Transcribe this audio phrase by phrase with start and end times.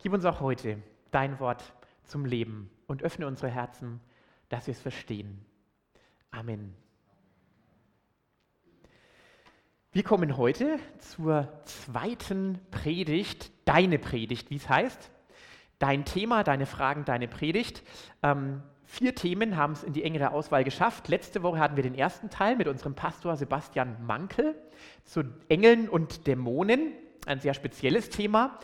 [0.00, 0.78] Gib uns auch heute
[1.10, 1.64] dein Wort
[2.04, 4.00] zum Leben und öffne unsere Herzen,
[4.50, 5.44] dass wir es verstehen.
[6.30, 6.74] Amen.
[9.92, 15.10] Wir kommen heute zur zweiten Predigt, deine Predigt, wie es heißt.
[15.78, 17.82] Dein Thema, deine Fragen, deine Predigt.
[18.22, 21.08] Ähm, vier Themen haben es in die engere Auswahl geschafft.
[21.08, 24.54] Letzte Woche hatten wir den ersten Teil mit unserem Pastor Sebastian Mankel
[25.04, 26.92] zu Engeln und Dämonen,
[27.26, 28.58] ein sehr spezielles Thema.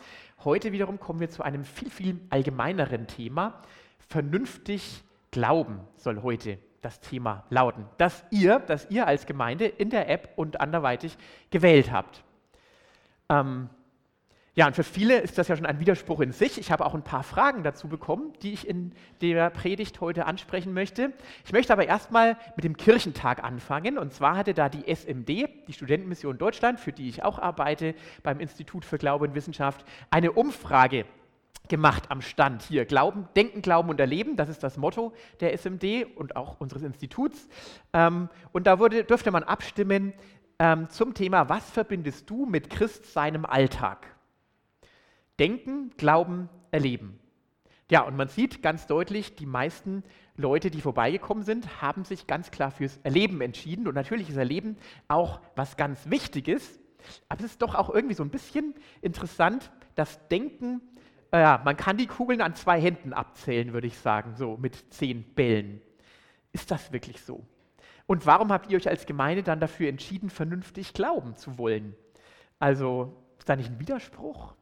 [0.45, 3.63] Heute wiederum kommen wir zu einem viel, viel allgemeineren Thema,
[4.09, 10.09] vernünftig glauben soll heute das Thema lauten, das ihr, das ihr als Gemeinde in der
[10.09, 11.17] App und anderweitig
[11.51, 12.25] gewählt habt.
[13.29, 13.69] Ähm,
[14.59, 16.59] ja, und für viele ist das ja schon ein Widerspruch in sich.
[16.59, 20.73] Ich habe auch ein paar Fragen dazu bekommen, die ich in der Predigt heute ansprechen
[20.73, 21.13] möchte.
[21.45, 23.99] Ich möchte aber erstmal mit dem Kirchentag anfangen.
[23.99, 25.29] Und zwar hatte da die SMD,
[25.69, 30.33] die Studentenmission Deutschland, für die ich auch arbeite, beim Institut für Glaube und Wissenschaft, eine
[30.33, 31.05] Umfrage
[31.69, 32.85] gemacht am Stand hier.
[32.85, 37.49] Glauben, Denken, Glauben und Erleben, das ist das Motto der SMD und auch unseres Instituts.
[37.93, 40.13] Ähm, und da wurde, dürfte man abstimmen
[40.59, 44.07] ähm, zum Thema, was verbindest du mit Christ seinem Alltag?
[45.39, 47.19] Denken, Glauben, Erleben.
[47.91, 50.03] Ja, und man sieht ganz deutlich, die meisten
[50.37, 53.89] Leute, die vorbeigekommen sind, haben sich ganz klar fürs Erleben entschieden.
[53.89, 54.77] Und natürlich ist Erleben
[55.09, 56.79] auch was ganz Wichtiges.
[57.29, 60.83] Aber es ist doch auch irgendwie so ein bisschen interessant, dass Denken
[61.33, 65.23] ja, man kann die Kugeln an zwei Händen abzählen, würde ich sagen, so mit zehn
[65.35, 65.81] Bällen.
[66.53, 67.45] Ist das wirklich so?
[68.07, 71.95] Und warum habt ihr euch als Gemeinde dann dafür entschieden, vernünftig glauben zu wollen?
[72.59, 74.55] Also ist da nicht ein Widerspruch?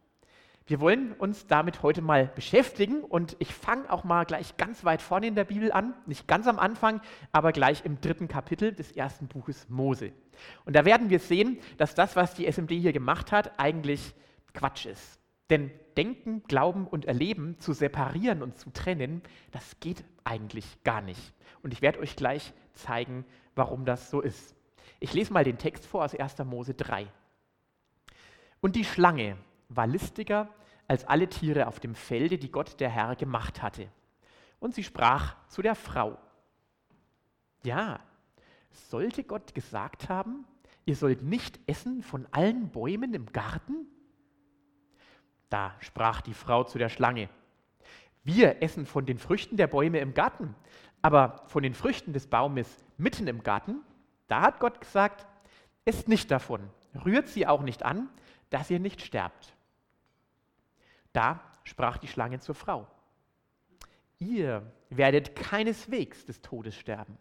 [0.69, 5.01] Wir wollen uns damit heute mal beschäftigen und ich fange auch mal gleich ganz weit
[5.01, 7.01] vorne in der Bibel an, nicht ganz am Anfang,
[7.31, 10.11] aber gleich im dritten Kapitel des ersten Buches Mose.
[10.65, 14.13] Und da werden wir sehen, dass das, was die SMD hier gemacht hat, eigentlich
[14.55, 15.21] Quatsch ist.
[15.51, 21.33] Denn Denken, Glauben und Erleben zu separieren und zu trennen, das geht eigentlich gar nicht.
[21.63, 23.25] Und ich werde euch gleich zeigen,
[23.55, 24.55] warum das so ist.
[25.01, 26.39] Ich lese mal den Text vor aus 1.
[26.45, 27.07] Mose 3.
[28.61, 29.37] Und die Schlange
[29.69, 30.49] war listiger
[30.89, 33.89] als alle Tiere auf dem Felde, die Gott der Herr gemacht hatte.
[34.61, 36.19] Und sie sprach zu der Frau,
[37.65, 38.01] ja,
[38.71, 40.45] sollte Gott gesagt haben,
[40.85, 43.87] ihr sollt nicht essen von allen Bäumen im Garten?
[45.49, 47.29] Da sprach die Frau zu der Schlange,
[48.25, 50.55] wir essen von den Früchten der Bäume im Garten,
[51.01, 53.83] aber von den Früchten des Baumes mitten im Garten,
[54.27, 55.27] da hat Gott gesagt,
[55.85, 56.69] esst nicht davon,
[57.05, 58.09] rührt sie auch nicht an,
[58.51, 59.55] dass ihr nicht sterbt.
[61.13, 62.89] Da sprach die Schlange zur Frau,
[64.19, 67.17] ihr werdet keineswegs des Todes sterben,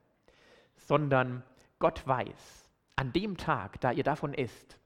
[0.76, 1.44] sondern
[1.78, 4.80] Gott weiß, an dem Tag, da ihr davon esst,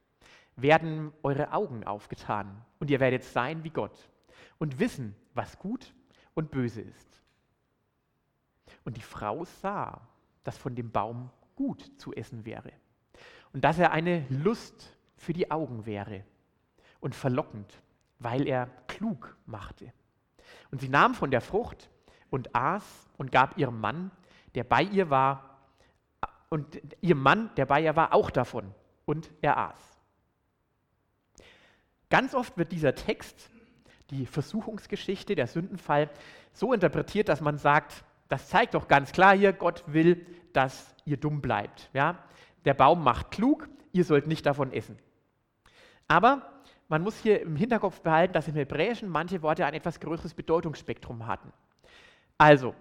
[0.61, 4.09] werden eure Augen aufgetan und ihr werdet sein wie Gott
[4.57, 5.93] und wissen, was gut
[6.33, 7.21] und böse ist.
[8.85, 10.01] Und die Frau sah,
[10.43, 12.71] dass von dem Baum gut zu essen wäre
[13.53, 16.23] und dass er eine Lust für die Augen wäre
[16.99, 17.81] und verlockend,
[18.19, 19.91] weil er klug machte.
[20.71, 21.89] Und sie nahm von der Frucht
[22.29, 24.11] und aß und gab ihrem Mann,
[24.55, 25.45] der bei ihr war,
[26.49, 28.73] und ihrem Mann, der bei ihr war, auch davon,
[29.05, 29.88] und er aß.
[32.09, 33.49] Ganz oft wird dieser Text,
[34.09, 36.09] die Versuchungsgeschichte, der Sündenfall,
[36.53, 41.17] so interpretiert, dass man sagt, das zeigt doch ganz klar hier, Gott will, dass ihr
[41.17, 41.89] dumm bleibt.
[41.93, 42.17] Ja?
[42.65, 44.97] Der Baum macht klug, ihr sollt nicht davon essen.
[46.07, 46.41] Aber
[46.87, 51.27] man muss hier im Hinterkopf behalten, dass im Hebräischen manche Worte ein etwas größeres Bedeutungsspektrum
[51.27, 51.53] hatten.
[52.37, 52.73] Also,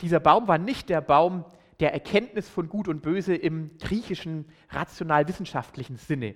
[0.00, 1.44] dieser Baum war nicht der Baum
[1.80, 6.34] der Erkenntnis von Gut und Böse im griechischen rational-wissenschaftlichen Sinne,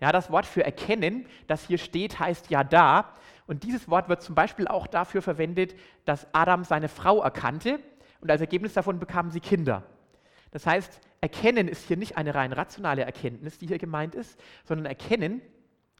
[0.00, 3.14] ja, das Wort für erkennen, das hier steht, heißt ja da.
[3.46, 7.80] Und dieses Wort wird zum Beispiel auch dafür verwendet, dass Adam seine Frau erkannte
[8.20, 9.82] und als Ergebnis davon bekamen sie Kinder.
[10.50, 14.86] Das heißt, erkennen ist hier nicht eine rein rationale Erkenntnis, die hier gemeint ist, sondern
[14.86, 15.40] erkennen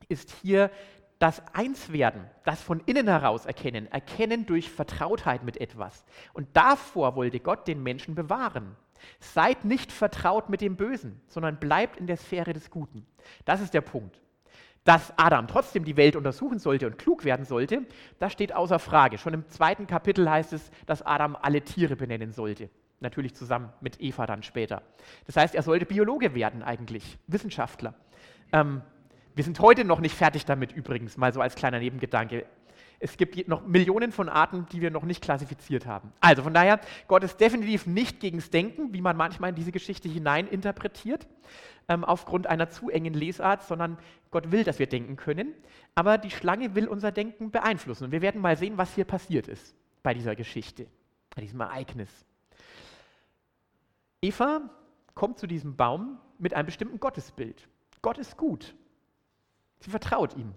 [0.09, 0.71] ist hier
[1.21, 6.05] das Einswerden, das von innen heraus erkennen, erkennen durch Vertrautheit mit etwas.
[6.33, 8.75] Und davor wollte Gott den Menschen bewahren.
[9.19, 13.07] Seid nicht vertraut mit dem Bösen, sondern bleibt in der Sphäre des Guten.
[13.45, 14.21] Das ist der Punkt.
[14.85, 17.83] Dass Adam trotzdem die Welt untersuchen sollte und klug werden sollte,
[18.19, 19.19] das steht außer Frage.
[19.19, 22.71] Schon im zweiten Kapitel heißt es, dass Adam alle Tiere benennen sollte.
[23.01, 24.83] Natürlich zusammen mit Eva dann später.
[25.27, 27.93] Das heißt, er sollte Biologe werden eigentlich, Wissenschaftler.
[28.53, 28.81] Ähm,
[29.41, 32.45] wir sind heute noch nicht fertig damit übrigens, mal so als kleiner Nebengedanke.
[32.99, 36.13] Es gibt noch Millionen von Arten, die wir noch nicht klassifiziert haben.
[36.21, 36.79] Also von daher,
[37.09, 41.27] Gott ist definitiv nicht gegens Denken, wie man manchmal in diese Geschichte hinein interpretiert,
[41.89, 43.97] ähm, aufgrund einer zu engen Lesart, sondern
[44.31, 45.55] Gott will, dass wir denken können.
[45.95, 48.05] Aber die Schlange will unser Denken beeinflussen.
[48.05, 50.87] Und wir werden mal sehen, was hier passiert ist bei dieser Geschichte,
[51.35, 52.11] bei diesem Ereignis.
[54.21, 54.69] Eva
[55.15, 57.67] kommt zu diesem Baum mit einem bestimmten Gottesbild.
[58.03, 58.75] Gott ist gut.
[59.81, 60.55] Sie vertraut ihm.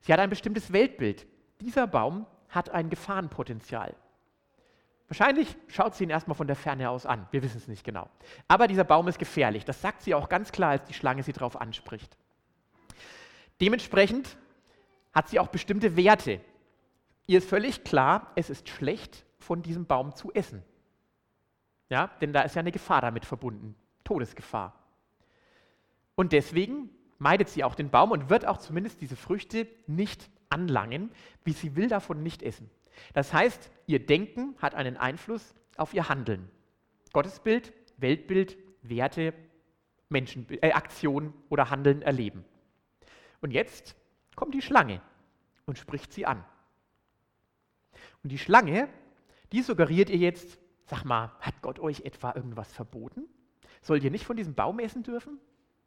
[0.00, 1.26] Sie hat ein bestimmtes Weltbild.
[1.60, 3.94] Dieser Baum hat ein Gefahrenpotenzial.
[5.08, 7.26] Wahrscheinlich schaut sie ihn erstmal von der Ferne aus an.
[7.30, 8.08] Wir wissen es nicht genau.
[8.48, 9.64] Aber dieser Baum ist gefährlich.
[9.64, 12.16] Das sagt sie auch ganz klar, als die Schlange sie darauf anspricht.
[13.60, 14.36] Dementsprechend
[15.12, 16.40] hat sie auch bestimmte Werte.
[17.26, 20.62] Ihr ist völlig klar, es ist schlecht, von diesem Baum zu essen.
[21.88, 24.74] Ja, denn da ist ja eine Gefahr damit verbunden, Todesgefahr.
[26.16, 31.10] Und deswegen meidet sie auch den Baum und wird auch zumindest diese Früchte nicht anlangen,
[31.44, 32.70] wie sie will davon nicht essen.
[33.14, 36.50] Das heißt, ihr Denken hat einen Einfluss auf ihr Handeln.
[37.12, 39.34] Gottesbild, Weltbild, Werte,
[40.08, 42.44] Menschen, äh, Aktion oder Handeln erleben.
[43.40, 43.96] Und jetzt
[44.34, 45.00] kommt die Schlange
[45.66, 46.44] und spricht sie an.
[48.22, 48.88] Und die Schlange,
[49.52, 53.26] die suggeriert ihr jetzt, sag mal, hat Gott euch etwa irgendwas verboten?
[53.82, 55.38] Sollt ihr nicht von diesem Baum essen dürfen?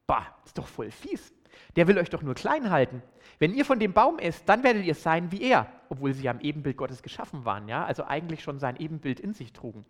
[0.09, 1.31] Bah, ist doch voll fies.
[1.75, 3.03] Der will euch doch nur klein halten.
[3.37, 6.31] Wenn ihr von dem Baum esst, dann werdet ihr sein wie er, obwohl sie ja
[6.31, 9.85] im Ebenbild Gottes geschaffen waren, ja, also eigentlich schon sein Ebenbild in sich trugen.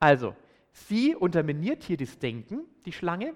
[0.00, 0.34] Also,
[0.72, 3.34] sie unterminiert hier das Denken, die Schlange,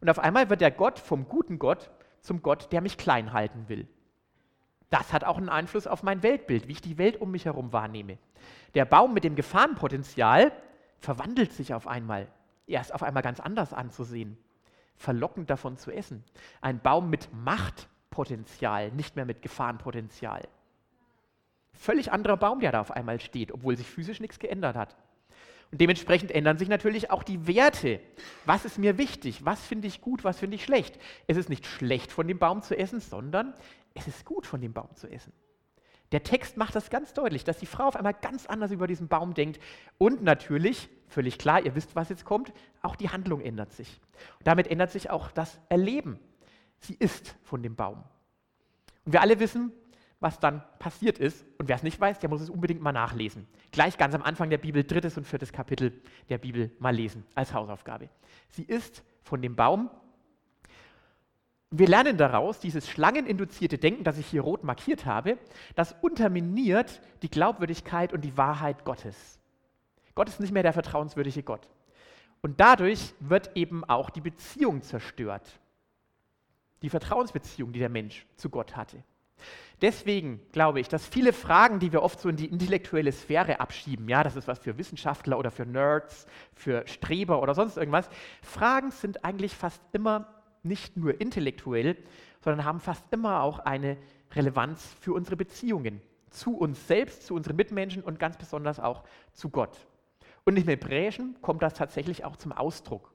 [0.00, 1.88] und auf einmal wird der Gott vom guten Gott
[2.20, 3.86] zum Gott, der mich klein halten will.
[4.90, 7.72] Das hat auch einen Einfluss auf mein Weltbild, wie ich die Welt um mich herum
[7.72, 8.18] wahrnehme.
[8.74, 10.50] Der Baum mit dem Gefahrenpotenzial
[10.98, 12.26] verwandelt sich auf einmal.
[12.66, 14.36] Er ist auf einmal ganz anders anzusehen
[14.96, 16.24] verlockend davon zu essen.
[16.60, 20.48] Ein Baum mit Machtpotenzial, nicht mehr mit Gefahrenpotenzial.
[21.72, 24.96] Völlig anderer Baum, der da auf einmal steht, obwohl sich physisch nichts geändert hat.
[25.72, 28.00] Und dementsprechend ändern sich natürlich auch die Werte.
[28.44, 29.44] Was ist mir wichtig?
[29.44, 30.22] Was finde ich gut?
[30.22, 31.00] Was finde ich schlecht?
[31.26, 33.54] Es ist nicht schlecht, von dem Baum zu essen, sondern
[33.94, 35.32] es ist gut, von dem Baum zu essen.
[36.12, 39.08] Der Text macht das ganz deutlich, dass die Frau auf einmal ganz anders über diesen
[39.08, 39.60] Baum denkt.
[39.98, 42.52] Und natürlich, völlig klar, ihr wisst, was jetzt kommt,
[42.82, 44.00] auch die Handlung ändert sich.
[44.38, 46.18] Und damit ändert sich auch das Erleben.
[46.78, 48.04] Sie isst von dem Baum.
[49.04, 49.72] Und wir alle wissen,
[50.20, 51.44] was dann passiert ist.
[51.58, 53.46] Und wer es nicht weiß, der muss es unbedingt mal nachlesen.
[53.72, 57.52] Gleich ganz am Anfang der Bibel, drittes und viertes Kapitel der Bibel mal lesen als
[57.52, 58.08] Hausaufgabe.
[58.48, 59.90] Sie isst von dem Baum
[61.78, 65.38] wir lernen daraus, dieses schlangeninduzierte Denken, das ich hier rot markiert habe,
[65.74, 69.40] das unterminiert die Glaubwürdigkeit und die Wahrheit Gottes.
[70.14, 71.68] Gott ist nicht mehr der vertrauenswürdige Gott.
[72.42, 75.58] Und dadurch wird eben auch die Beziehung zerstört.
[76.82, 79.02] Die Vertrauensbeziehung, die der Mensch zu Gott hatte.
[79.82, 84.08] Deswegen glaube ich, dass viele Fragen, die wir oft so in die intellektuelle Sphäre abschieben,
[84.08, 88.08] ja, das ist was für Wissenschaftler oder für Nerds, für Streber oder sonst irgendwas,
[88.42, 90.33] Fragen sind eigentlich fast immer
[90.64, 91.96] nicht nur intellektuell,
[92.40, 93.96] sondern haben fast immer auch eine
[94.32, 96.00] Relevanz für unsere Beziehungen
[96.30, 99.86] zu uns selbst, zu unseren Mitmenschen und ganz besonders auch zu Gott.
[100.44, 103.12] Und im Hebräischen kommt das tatsächlich auch zum Ausdruck.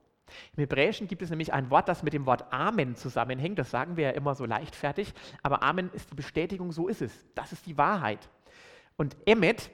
[0.56, 3.60] Im Hebräischen gibt es nämlich ein Wort, das mit dem Wort Amen zusammenhängt.
[3.60, 5.14] Das sagen wir ja immer so leichtfertig.
[5.44, 7.12] Aber Amen ist die Bestätigung, so ist es.
[7.36, 8.30] Das ist die Wahrheit.
[8.96, 9.70] Und Emet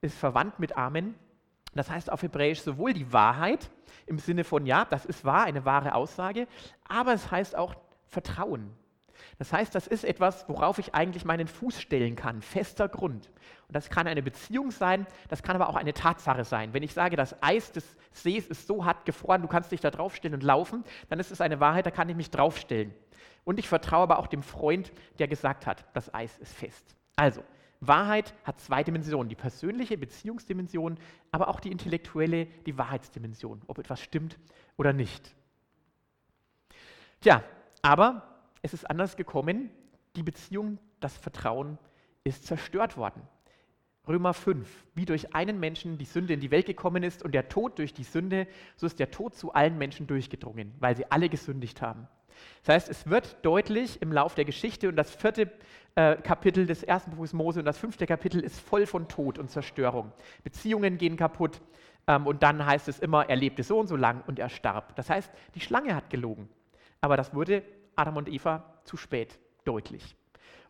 [0.00, 1.14] ist verwandt mit Amen
[1.74, 3.70] das heißt auf Hebräisch sowohl die Wahrheit
[4.06, 6.48] im Sinne von, ja, das ist wahr, eine wahre Aussage,
[6.88, 7.74] aber es heißt auch
[8.06, 8.72] Vertrauen.
[9.38, 13.30] Das heißt, das ist etwas, worauf ich eigentlich meinen Fuß stellen kann, fester Grund.
[13.68, 16.72] Und das kann eine Beziehung sein, das kann aber auch eine Tatsache sein.
[16.74, 19.90] Wenn ich sage, das Eis des Sees ist so hart gefroren, du kannst dich da
[19.90, 22.94] draufstellen und laufen, dann ist es eine Wahrheit, da kann ich mich draufstellen.
[23.44, 26.94] Und ich vertraue aber auch dem Freund, der gesagt hat, das Eis ist fest.
[27.16, 27.42] Also,
[27.80, 30.98] Wahrheit hat zwei Dimensionen, die persönliche Beziehungsdimension,
[31.32, 34.38] aber auch die intellektuelle, die Wahrheitsdimension, ob etwas stimmt
[34.76, 35.34] oder nicht.
[37.20, 37.42] Tja,
[37.82, 39.70] aber es ist anders gekommen,
[40.16, 41.78] die Beziehung, das Vertrauen
[42.24, 43.22] ist zerstört worden.
[44.10, 47.48] Römer 5, wie durch einen Menschen die Sünde in die Welt gekommen ist und der
[47.48, 51.28] Tod durch die Sünde, so ist der Tod zu allen Menschen durchgedrungen, weil sie alle
[51.28, 52.08] gesündigt haben.
[52.64, 55.50] Das heißt, es wird deutlich im Lauf der Geschichte und das vierte
[55.94, 59.50] äh, Kapitel des ersten Buches Mose und das fünfte Kapitel ist voll von Tod und
[59.50, 60.12] Zerstörung.
[60.42, 61.60] Beziehungen gehen kaputt
[62.06, 64.96] ähm, und dann heißt es immer, er lebte so und so lang und er starb.
[64.96, 66.48] Das heißt, die Schlange hat gelogen.
[67.00, 67.62] Aber das wurde
[67.94, 70.16] Adam und Eva zu spät deutlich.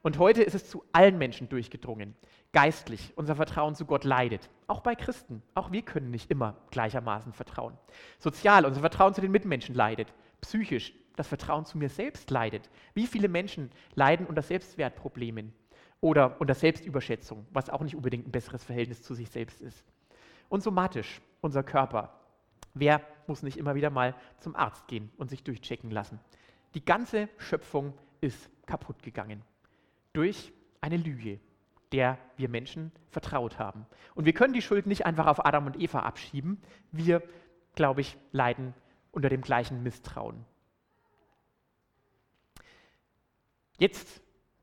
[0.02, 2.14] Und heute ist es zu allen Menschen durchgedrungen.
[2.52, 4.48] Geistlich, unser Vertrauen zu Gott leidet.
[4.66, 5.42] Auch bei Christen.
[5.54, 7.76] Auch wir können nicht immer gleichermaßen vertrauen.
[8.18, 10.12] Sozial, unser Vertrauen zu den Mitmenschen leidet.
[10.40, 12.70] Psychisch, das Vertrauen zu mir selbst leidet.
[12.94, 15.52] Wie viele Menschen leiden unter Selbstwertproblemen
[16.00, 19.84] oder unter Selbstüberschätzung, was auch nicht unbedingt ein besseres Verhältnis zu sich selbst ist.
[20.48, 22.18] Und somatisch, unser Körper.
[22.72, 26.18] Wer muss nicht immer wieder mal zum Arzt gehen und sich durchchecken lassen?
[26.74, 27.92] Die ganze Schöpfung
[28.22, 29.42] ist kaputt gegangen
[30.12, 31.40] durch eine Lüge,
[31.92, 33.86] der wir Menschen vertraut haben.
[34.14, 36.60] Und wir können die Schuld nicht einfach auf Adam und Eva abschieben.
[36.92, 37.22] Wir,
[37.74, 38.74] glaube ich, leiden
[39.12, 40.44] unter dem gleichen Misstrauen.
[43.78, 44.20] Jetzt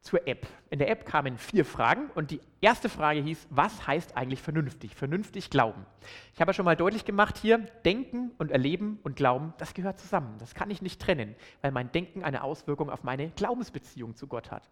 [0.08, 0.48] zur App.
[0.70, 4.96] In der App kamen vier Fragen und die erste Frage hieß, was heißt eigentlich vernünftig?
[4.96, 5.86] Vernünftig glauben.
[6.34, 10.00] Ich habe ja schon mal deutlich gemacht hier, Denken und Erleben und Glauben, das gehört
[10.00, 10.38] zusammen.
[10.40, 14.50] Das kann ich nicht trennen, weil mein Denken eine Auswirkung auf meine Glaubensbeziehung zu Gott
[14.50, 14.70] hat.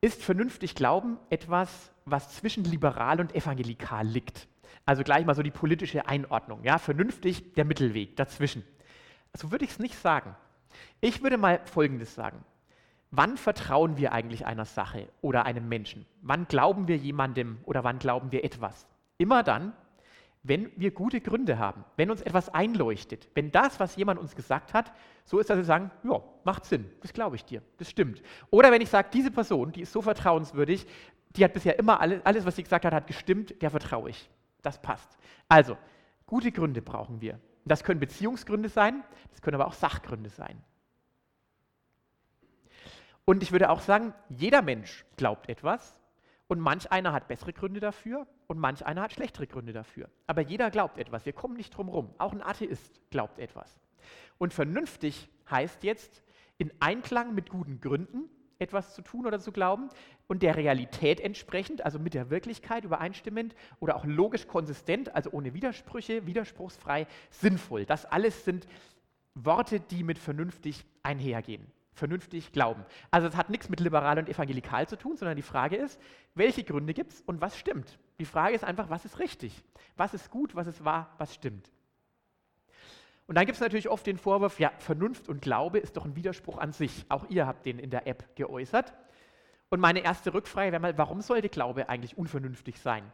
[0.00, 4.46] Ist vernünftig Glauben etwas, was zwischen liberal und evangelikal liegt?
[4.86, 6.62] Also gleich mal so die politische Einordnung.
[6.62, 8.62] Ja, vernünftig der Mittelweg dazwischen.
[9.36, 10.36] So würde ich es nicht sagen.
[11.00, 12.44] Ich würde mal Folgendes sagen.
[13.10, 16.06] Wann vertrauen wir eigentlich einer Sache oder einem Menschen?
[16.22, 18.86] Wann glauben wir jemandem oder wann glauben wir etwas?
[19.16, 19.72] Immer dann,
[20.48, 24.72] wenn wir gute Gründe haben, wenn uns etwas einleuchtet, wenn das, was jemand uns gesagt
[24.72, 24.92] hat,
[25.26, 28.22] so ist, dass wir sagen, ja, macht Sinn, das glaube ich dir, das stimmt.
[28.50, 30.86] Oder wenn ich sage, diese Person, die ist so vertrauenswürdig,
[31.36, 34.30] die hat bisher immer alles, alles was sie gesagt hat, hat gestimmt, der vertraue ich.
[34.62, 35.18] Das passt.
[35.48, 35.76] Also,
[36.24, 37.38] gute Gründe brauchen wir.
[37.66, 40.62] Das können Beziehungsgründe sein, das können aber auch Sachgründe sein.
[43.26, 46.00] Und ich würde auch sagen, jeder Mensch glaubt etwas
[46.46, 50.08] und manch einer hat bessere Gründe dafür und manch einer hat schlechtere Gründe dafür.
[50.26, 51.24] Aber jeder glaubt etwas.
[51.24, 52.12] Wir kommen nicht drum rum.
[52.18, 53.80] Auch ein Atheist glaubt etwas.
[54.38, 56.22] Und vernünftig heißt jetzt,
[56.56, 58.28] in Einklang mit guten Gründen
[58.58, 59.88] etwas zu tun oder zu glauben
[60.26, 65.54] und der Realität entsprechend, also mit der Wirklichkeit übereinstimmend oder auch logisch konsistent, also ohne
[65.54, 67.84] Widersprüche, widerspruchsfrei, sinnvoll.
[67.84, 68.66] Das alles sind
[69.34, 72.84] Worte, die mit vernünftig einhergehen vernünftig glauben.
[73.10, 76.00] Also es hat nichts mit liberal und evangelikal zu tun, sondern die Frage ist,
[76.34, 77.98] welche Gründe gibt es und was stimmt?
[78.18, 79.62] Die Frage ist einfach, was ist richtig?
[79.96, 81.70] Was ist gut, was ist wahr, was stimmt?
[83.26, 86.16] Und dann gibt es natürlich oft den Vorwurf, ja, Vernunft und Glaube ist doch ein
[86.16, 87.04] Widerspruch an sich.
[87.08, 88.94] Auch ihr habt den in der App geäußert.
[89.68, 93.04] Und meine erste Rückfrage wäre mal, warum sollte Glaube eigentlich unvernünftig sein?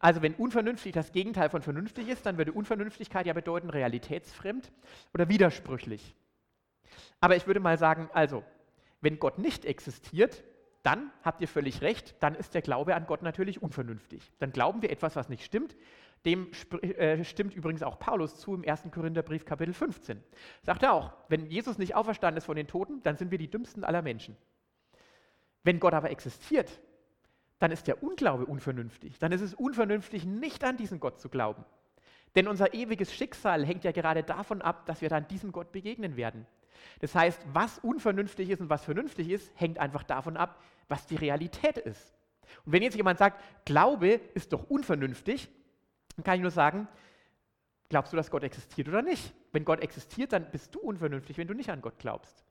[0.00, 4.72] Also wenn unvernünftig das Gegenteil von vernünftig ist, dann würde Unvernünftigkeit ja bedeuten realitätsfremd
[5.12, 6.14] oder widersprüchlich.
[7.20, 8.44] Aber ich würde mal sagen, also,
[9.00, 10.42] wenn Gott nicht existiert,
[10.84, 14.30] dann habt ihr völlig recht, dann ist der Glaube an Gott natürlich unvernünftig.
[14.38, 15.74] Dann glauben wir etwas, was nicht stimmt.
[16.26, 18.84] Dem äh, stimmt übrigens auch Paulus zu im 1.
[18.92, 20.22] Korintherbrief Kapitel 15.
[20.62, 23.50] Sagt er auch, wenn Jesus nicht auferstanden ist von den Toten, dann sind wir die
[23.50, 24.36] dümmsten aller Menschen.
[25.62, 26.80] Wenn Gott aber existiert,
[27.58, 29.18] dann ist der Unglaube unvernünftig.
[29.18, 31.64] Dann ist es unvernünftig, nicht an diesen Gott zu glauben.
[32.36, 36.16] Denn unser ewiges Schicksal hängt ja gerade davon ab, dass wir dann diesem Gott begegnen
[36.16, 36.46] werden.
[37.00, 41.16] Das heißt, was unvernünftig ist und was vernünftig ist, hängt einfach davon ab, was die
[41.16, 42.14] Realität ist.
[42.64, 45.48] Und wenn jetzt jemand sagt, Glaube ist doch unvernünftig,
[46.16, 46.88] dann kann ich nur sagen,
[47.88, 49.34] glaubst du, dass Gott existiert oder nicht?
[49.52, 52.44] Wenn Gott existiert, dann bist du unvernünftig, wenn du nicht an Gott glaubst.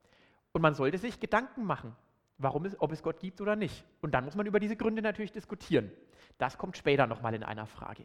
[0.52, 1.96] Und man sollte sich Gedanken machen,
[2.38, 3.84] warum es, ob es Gott gibt oder nicht.
[4.02, 5.92] Und dann muss man über diese Gründe natürlich diskutieren.
[6.38, 8.04] Das kommt später nochmal in einer Frage.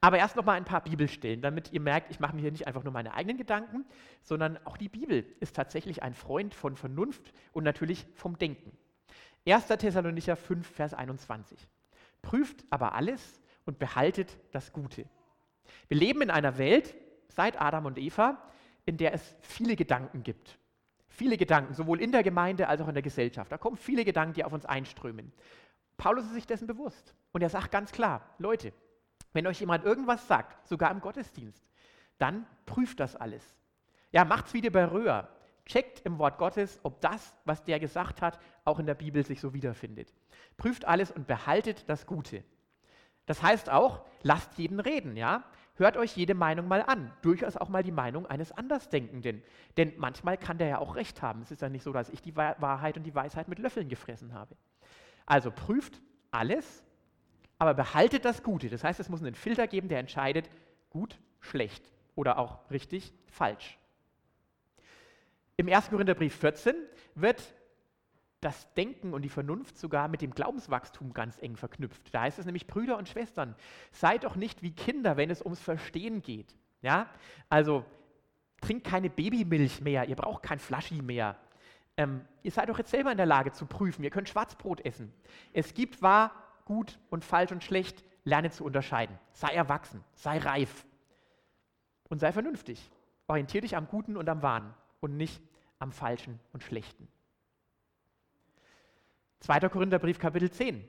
[0.00, 2.66] Aber erst noch mal ein paar Bibelstellen, damit ihr merkt, ich mache mir hier nicht
[2.66, 3.84] einfach nur meine eigenen Gedanken,
[4.22, 8.76] sondern auch die Bibel ist tatsächlich ein Freund von Vernunft und natürlich vom Denken.
[9.46, 9.66] 1.
[9.66, 11.58] Thessalonicher 5, Vers 21.
[12.22, 15.06] Prüft aber alles und behaltet das Gute.
[15.88, 16.94] Wir leben in einer Welt,
[17.28, 18.42] seit Adam und Eva,
[18.84, 20.58] in der es viele Gedanken gibt.
[21.08, 23.50] Viele Gedanken, sowohl in der Gemeinde als auch in der Gesellschaft.
[23.50, 25.32] Da kommen viele Gedanken, die auf uns einströmen.
[25.96, 27.14] Paulus ist sich dessen bewusst.
[27.32, 28.72] Und er sagt ganz klar, Leute,
[29.36, 31.62] wenn euch jemand irgendwas sagt, sogar im Gottesdienst,
[32.18, 33.54] dann prüft das alles.
[34.10, 35.28] Ja, macht's wie bei Röhr.
[35.66, 39.40] Checkt im Wort Gottes, ob das, was der gesagt hat, auch in der Bibel sich
[39.40, 40.14] so wiederfindet.
[40.56, 42.44] Prüft alles und behaltet das Gute.
[43.26, 45.44] Das heißt auch, lasst jeden reden, ja?
[45.74, 49.42] Hört euch jede Meinung mal an, durchaus auch mal die Meinung eines Andersdenkenden.
[49.76, 51.42] Denn manchmal kann der ja auch recht haben.
[51.42, 54.32] Es ist ja nicht so, dass ich die Wahrheit und die Weisheit mit Löffeln gefressen
[54.32, 54.56] habe.
[55.26, 56.00] Also prüft
[56.30, 56.85] alles
[57.58, 58.68] aber behaltet das Gute.
[58.68, 60.48] Das heißt, es muss einen Filter geben, der entscheidet,
[60.90, 63.78] gut, schlecht oder auch richtig, falsch.
[65.56, 65.88] Im 1.
[65.88, 66.74] Korintherbrief 14
[67.14, 67.42] wird
[68.40, 72.14] das Denken und die Vernunft sogar mit dem Glaubenswachstum ganz eng verknüpft.
[72.14, 73.54] Da heißt es nämlich, Brüder und Schwestern,
[73.92, 76.54] seid doch nicht wie Kinder, wenn es ums Verstehen geht.
[76.82, 77.08] Ja?
[77.48, 77.84] Also
[78.60, 81.36] trinkt keine Babymilch mehr, ihr braucht kein Flaschi mehr.
[81.96, 85.12] Ähm, ihr seid doch jetzt selber in der Lage zu prüfen, ihr könnt Schwarzbrot essen.
[85.54, 86.32] Es gibt wahr,
[86.66, 89.18] gut und falsch und schlecht, lerne zu unterscheiden.
[89.32, 90.84] Sei erwachsen, sei reif
[92.10, 92.90] und sei vernünftig.
[93.28, 95.42] Orientier dich am Guten und am Wahren und nicht
[95.78, 97.08] am Falschen und Schlechten.
[99.40, 99.68] 2.
[99.68, 100.86] Korintherbrief, Kapitel 10.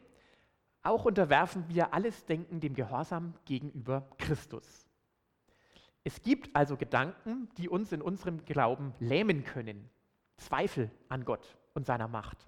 [0.84, 4.88] Auch unterwerfen wir alles Denken dem Gehorsam gegenüber Christus.
[6.03, 9.89] Es gibt also Gedanken, die uns in unserem Glauben lähmen können.
[10.38, 12.48] Zweifel an Gott und seiner Macht.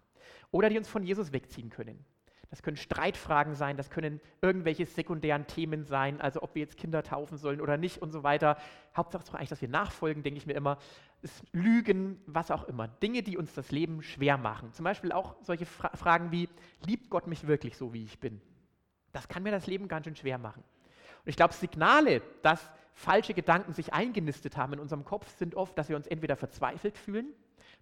[0.52, 2.06] Oder die uns von Jesus wegziehen können.
[2.50, 7.04] Das können Streitfragen sein, das können irgendwelche sekundären Themen sein, also ob wir jetzt Kinder
[7.04, 8.58] taufen sollen oder nicht und so weiter.
[8.98, 10.80] Hauptsache ist eigentlich, dass wir nachfolgen, denke ich mir immer.
[11.22, 12.88] Es Lügen, was auch immer.
[12.88, 14.74] Dinge, die uns das Leben schwer machen.
[14.74, 16.50] Zum Beispiel auch solche Fra Fragen wie,
[16.88, 18.42] liebt Gott mich wirklich so, wie ich bin?
[19.12, 20.64] Das kann mir das Leben ganz schön schwer machen.
[21.24, 25.78] Und ich glaube, Signale, dass falsche Gedanken sich eingenistet haben in unserem Kopf, sind oft,
[25.78, 27.28] dass wir uns entweder verzweifelt fühlen,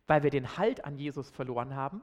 [0.08, 2.02] weil wir den Halt an Jesus verloren haben,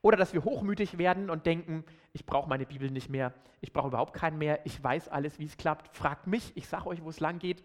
[0.00, 3.88] oder dass wir hochmütig werden und denken, ich brauche meine Bibel nicht mehr, ich brauche
[3.88, 7.10] überhaupt keinen mehr, ich weiß alles, wie es klappt, fragt mich, ich sage euch, wo
[7.10, 7.62] es lang geht.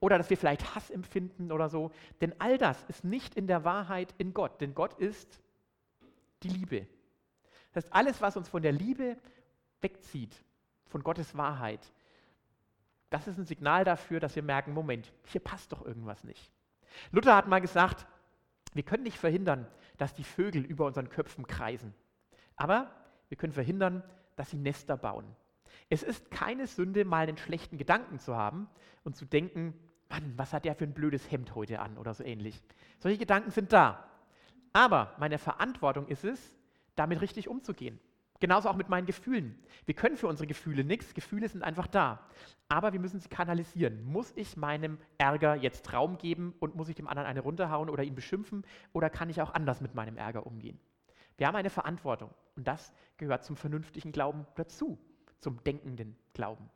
[0.00, 1.90] Oder dass wir vielleicht Hass empfinden oder so.
[2.20, 5.40] Denn all das ist nicht in der Wahrheit in Gott, denn Gott ist
[6.44, 6.86] die Liebe.
[7.72, 9.16] Das heißt, alles, was uns von der Liebe
[9.80, 10.36] wegzieht,
[10.86, 11.80] von Gottes Wahrheit,
[13.10, 16.52] das ist ein Signal dafür, dass wir merken, Moment, hier passt doch irgendwas nicht.
[17.10, 18.06] Luther hat mal gesagt,
[18.74, 19.66] wir können nicht verhindern,
[19.98, 21.92] dass die Vögel über unseren Köpfen kreisen.
[22.56, 22.90] Aber
[23.28, 24.02] wir können verhindern,
[24.36, 25.24] dass sie Nester bauen.
[25.90, 28.68] Es ist keine Sünde, mal einen schlechten Gedanken zu haben
[29.04, 29.74] und zu denken,
[30.08, 32.62] Mann, was hat der für ein blödes Hemd heute an oder so ähnlich.
[32.98, 34.08] Solche Gedanken sind da.
[34.72, 36.56] Aber meine Verantwortung ist es,
[36.94, 38.00] damit richtig umzugehen.
[38.40, 39.58] Genauso auch mit meinen Gefühlen.
[39.84, 42.20] Wir können für unsere Gefühle nichts, Gefühle sind einfach da.
[42.68, 44.04] Aber wir müssen sie kanalisieren.
[44.04, 48.04] Muss ich meinem Ärger jetzt Raum geben und muss ich dem anderen eine runterhauen oder
[48.04, 50.78] ihn beschimpfen oder kann ich auch anders mit meinem Ärger umgehen?
[51.36, 54.98] Wir haben eine Verantwortung und das gehört zum vernünftigen Glauben dazu,
[55.40, 56.68] zum denkenden Glauben.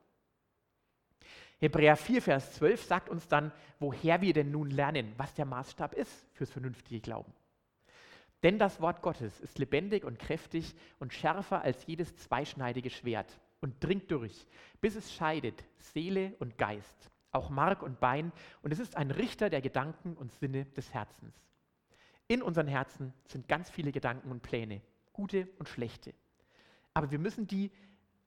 [1.58, 5.94] Hebräer 4, Vers 12 sagt uns dann, woher wir denn nun lernen, was der Maßstab
[5.94, 7.32] ist fürs vernünftige Glauben.
[8.42, 13.82] Denn das Wort Gottes ist lebendig und kräftig und schärfer als jedes zweischneidige Schwert und
[13.82, 14.46] dringt durch,
[14.80, 19.48] bis es scheidet Seele und Geist, auch Mark und Bein, und es ist ein Richter
[19.48, 21.34] der Gedanken und Sinne des Herzens.
[22.26, 26.12] In unseren Herzen sind ganz viele Gedanken und Pläne, gute und schlechte.
[26.94, 27.70] Aber wir müssen die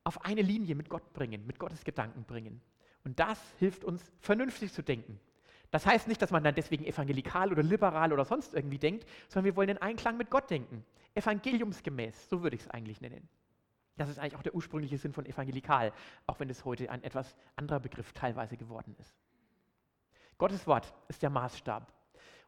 [0.06, 2.62] auf eine Linie mit Gott bringen, mit Gottes Gedanken bringen.
[3.04, 5.20] Und das hilft uns, vernünftig zu denken,
[5.72, 9.46] das heißt nicht, dass man dann deswegen evangelikal oder liberal oder sonst irgendwie denkt, sondern
[9.46, 10.86] wir wollen in Einklang mit Gott denken.
[11.16, 13.28] Evangeliumsgemäß, so würde ich es eigentlich nennen.
[13.98, 15.94] Das ist eigentlich auch der ursprüngliche Sinn von evangelikal,
[16.28, 19.16] auch wenn es heute ein etwas anderer Begriff teilweise geworden ist.
[20.38, 21.94] Gottes Wort ist der Maßstab.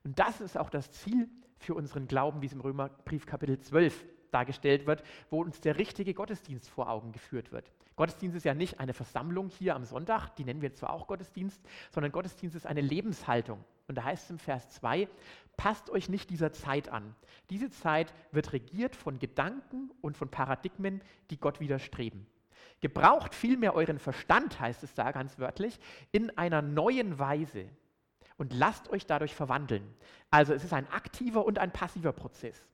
[0.03, 4.05] Und das ist auch das Ziel für unseren Glauben, wie es im Römerbrief Kapitel 12
[4.31, 7.71] dargestellt wird, wo uns der richtige Gottesdienst vor Augen geführt wird.
[7.97, 11.59] Gottesdienst ist ja nicht eine Versammlung hier am Sonntag, die nennen wir zwar auch Gottesdienst,
[11.91, 13.63] sondern Gottesdienst ist eine Lebenshaltung.
[13.87, 15.07] Und da heißt es im Vers 2,
[15.57, 17.15] passt euch nicht dieser Zeit an.
[17.49, 22.27] Diese Zeit wird regiert von Gedanken und von Paradigmen, die Gott widerstreben.
[22.81, 25.79] Gebraucht vielmehr euren Verstand, heißt es da ganz wörtlich,
[26.11, 27.67] in einer neuen Weise
[28.37, 29.91] und lasst euch dadurch verwandeln.
[30.29, 32.69] Also es ist ein aktiver und ein passiver Prozess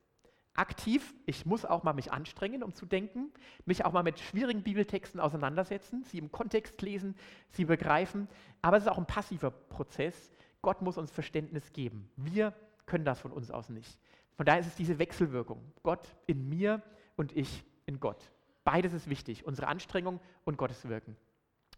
[0.54, 3.32] aktiv, ich muss auch mal mich anstrengen, um zu denken,
[3.66, 7.16] mich auch mal mit schwierigen Bibeltexten auseinandersetzen, sie im Kontext lesen,
[7.50, 8.28] sie begreifen,
[8.62, 10.30] aber es ist auch ein passiver Prozess.
[10.62, 12.08] Gott muss uns Verständnis geben.
[12.16, 12.54] Wir
[12.86, 13.98] können das von uns aus nicht.
[14.36, 15.60] Von daher ist es diese Wechselwirkung.
[15.82, 16.82] Gott in mir
[17.16, 18.32] und ich in Gott.
[18.62, 21.16] Beides ist wichtig, unsere Anstrengung und Gottes Wirken.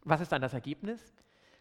[0.05, 1.15] Was ist dann das Ergebnis?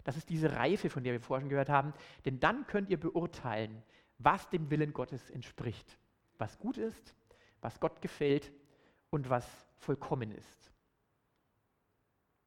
[0.04, 1.93] Das ist diese Reife, von der wir vorhin gehört haben.
[2.25, 3.82] Denn dann könnt ihr beurteilen,
[4.19, 5.97] was dem Willen Gottes entspricht
[6.38, 7.15] was gut ist,
[7.62, 8.52] was Gott gefällt
[9.10, 9.45] und was
[9.78, 10.71] vollkommen ist.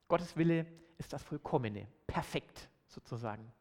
[0.08, 3.52] Gottes Wille ist das Vollkommene, perfekt sozusagen.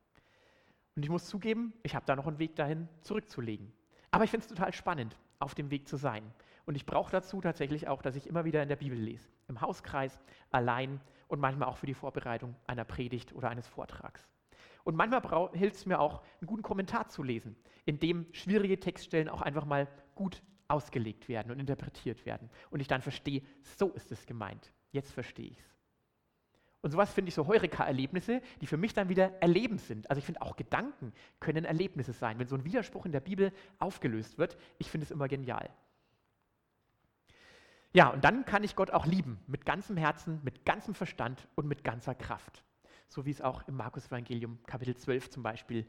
[0.96, 3.72] Und ich muss zugeben, ich habe da noch einen Weg dahin zurückzulegen.
[4.10, 6.34] Aber ich finde es total spannend, auf dem Weg zu sein.
[6.66, 9.30] Und ich brauche dazu tatsächlich auch, dass ich immer wieder in der Bibel lese.
[9.48, 10.18] Im Hauskreis,
[10.50, 14.28] allein und manchmal auch für die Vorbereitung einer Predigt oder eines Vortrags.
[14.84, 15.22] Und manchmal
[15.54, 19.66] hilft es mir auch, einen guten Kommentar zu lesen, in dem schwierige Textstellen auch einfach
[19.66, 22.50] mal gut ausgelegt werden und interpretiert werden.
[22.70, 23.42] Und ich dann verstehe,
[23.78, 24.74] so ist es gemeint.
[24.92, 25.78] Jetzt verstehe ich es.
[26.82, 30.10] Und sowas finde ich so Heureka-Erlebnisse, die für mich dann wieder Erleben sind.
[30.10, 32.38] Also ich finde auch Gedanken können Erlebnisse sein.
[32.38, 35.70] Wenn so ein Widerspruch in der Bibel aufgelöst wird, ich finde es immer genial.
[37.94, 41.68] Ja, und dann kann ich Gott auch lieben, mit ganzem Herzen, mit ganzem Verstand und
[41.68, 42.64] mit ganzer Kraft
[43.10, 45.86] so wie es auch im Markus-Evangelium Kapitel 12 zum Beispiel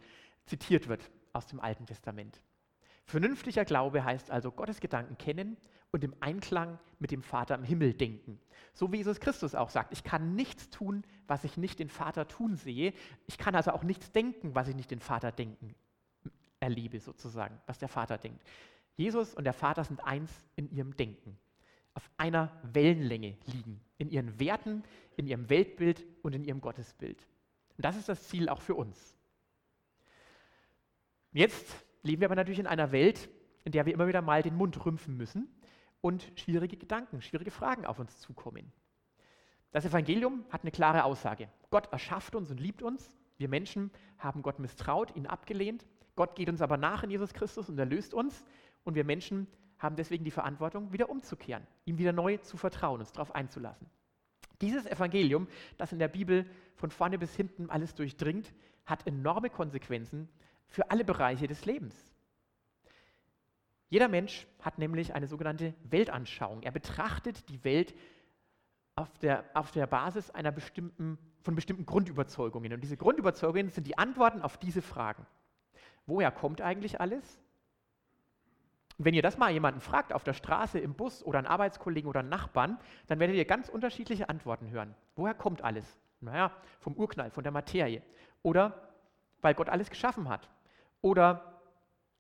[0.47, 2.41] zitiert wird aus dem Alten Testament.
[3.09, 5.57] Vernünftiger Glaube heißt also Gottes Gedanken kennen
[5.93, 8.39] und im Einklang mit dem Vater im Himmel denken.
[8.75, 12.29] So wie Jesus Christus auch sagt, ich kann nichts tun, was ich nicht den Vater
[12.29, 12.93] tun sehe.
[13.27, 15.75] Ich kann also auch nichts denken, was ich nicht den Vater denken
[16.61, 18.43] erlebe, sozusagen, was der Vater denkt.
[18.97, 21.39] Jesus und der Vater sind eins in ihrem Denken,
[21.95, 24.83] auf einer Wellenlänge liegen, in ihren Werten,
[25.17, 27.27] in ihrem Weltbild und in ihrem Gottesbild.
[27.79, 29.17] Und das ist das Ziel auch für uns.
[31.33, 33.29] Jetzt leben wir aber natürlich in einer Welt,
[33.65, 35.49] in der wir immer wieder mal den Mund rümpfen müssen
[36.01, 38.73] und schwierige Gedanken, schwierige Fragen auf uns zukommen.
[39.71, 41.49] Das Evangelium hat eine klare Aussage.
[41.71, 43.17] Gott erschafft uns und liebt uns.
[43.37, 45.87] Wir Menschen haben Gott misstraut, ihn abgelehnt.
[46.17, 48.45] Gott geht uns aber nach in Jesus Christus und erlöst uns.
[48.85, 49.47] Und wir Menschen
[49.79, 53.89] haben deswegen die Verantwortung, wieder umzukehren, ihm wieder neu zu vertrauen, uns darauf einzulassen.
[54.61, 58.53] Dieses Evangelium, das in der Bibel von vorne bis hinten alles durchdringt,
[58.87, 60.29] hat enorme Konsequenzen
[60.69, 61.95] für alle Bereiche des Lebens.
[63.91, 66.63] Jeder Mensch hat nämlich eine sogenannte Weltanschauung.
[66.63, 67.95] Er betrachtet die Welt
[68.97, 72.73] auf der, auf der Basis einer bestimmten, von bestimmten Grundüberzeugungen.
[72.73, 75.27] Und diese Grundüberzeugungen sind die Antworten auf diese Fragen.
[76.07, 77.41] Woher kommt eigentlich alles?
[78.99, 82.11] Und wenn ihr das mal jemanden fragt, auf der Straße, im Bus oder einen Arbeitskollegen
[82.11, 84.95] oder einen Nachbarn, dann werdet ihr ganz unterschiedliche Antworten hören.
[85.15, 85.99] Woher kommt alles?
[86.21, 86.51] Naja,
[86.81, 88.03] vom Urknall, von der Materie.
[88.43, 88.89] Oder
[89.41, 90.49] weil Gott alles geschaffen hat.
[91.01, 91.61] Oder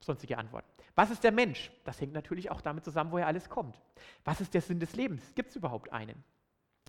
[0.00, 0.68] sonstige Antworten.
[0.94, 1.70] Was ist der Mensch?
[1.84, 3.80] Das hängt natürlich auch damit zusammen, woher alles kommt.
[4.24, 5.34] Was ist der Sinn des Lebens?
[5.34, 6.24] Gibt es überhaupt einen?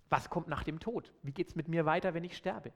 [0.09, 1.13] Was kommt nach dem Tod?
[1.21, 2.71] Wie geht es mit mir weiter, wenn ich sterbe?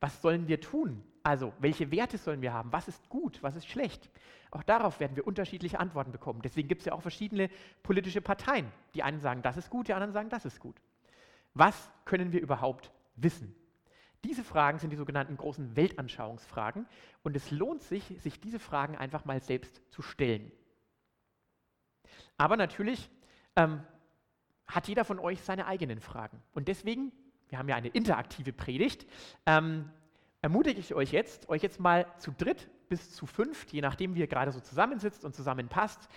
[0.00, 1.02] Was sollen wir tun?
[1.22, 2.72] Also, welche Werte sollen wir haben?
[2.72, 3.42] Was ist gut?
[3.42, 4.10] Was ist schlecht?
[4.50, 6.40] Auch darauf werden wir unterschiedliche Antworten bekommen.
[6.42, 7.50] Deswegen gibt es ja auch verschiedene
[7.82, 8.72] politische Parteien.
[8.94, 10.76] Die einen sagen, das ist gut, die anderen sagen, das ist gut.
[11.52, 13.54] Was können wir überhaupt wissen?
[14.24, 16.86] Diese Fragen sind die sogenannten großen Weltanschauungsfragen
[17.22, 20.52] und es lohnt sich, sich diese Fragen einfach mal selbst zu stellen.
[22.36, 23.10] Aber natürlich
[23.56, 23.82] ähm,
[24.66, 26.42] hat jeder von euch seine eigenen Fragen.
[26.52, 27.12] Und deswegen
[27.50, 29.06] wir haben ja eine interaktive Predigt,
[29.44, 29.90] ähm,
[30.40, 34.20] ermutige ich euch jetzt, euch jetzt mal zu dritt bis zu fünft, je nachdem, wie
[34.20, 36.08] ihr gerade so zusammensitzt und zusammenpasst,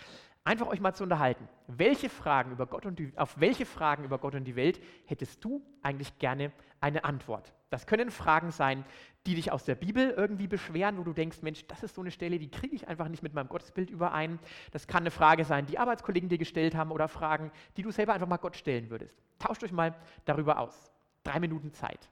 [0.43, 1.47] einfach euch mal zu unterhalten.
[1.67, 5.43] Welche Fragen über Gott und die, auf welche Fragen über Gott und die Welt hättest
[5.43, 7.53] du eigentlich gerne eine Antwort?
[7.73, 8.86] Das können Fragen sein,
[9.25, 12.12] die dich aus der Bibel irgendwie beschweren, wo du denkst, Mensch, das ist so eine
[12.12, 14.38] Stelle, die kriege ich einfach nicht mit meinem Gottesbild überein.
[14.71, 18.13] Das kann eine Frage sein, die Arbeitskollegen dir gestellt haben oder Fragen, die du selber
[18.13, 19.17] einfach mal Gott stellen würdest.
[19.39, 20.91] Tauscht euch mal darüber aus.
[21.23, 22.09] Drei Minuten Zeit.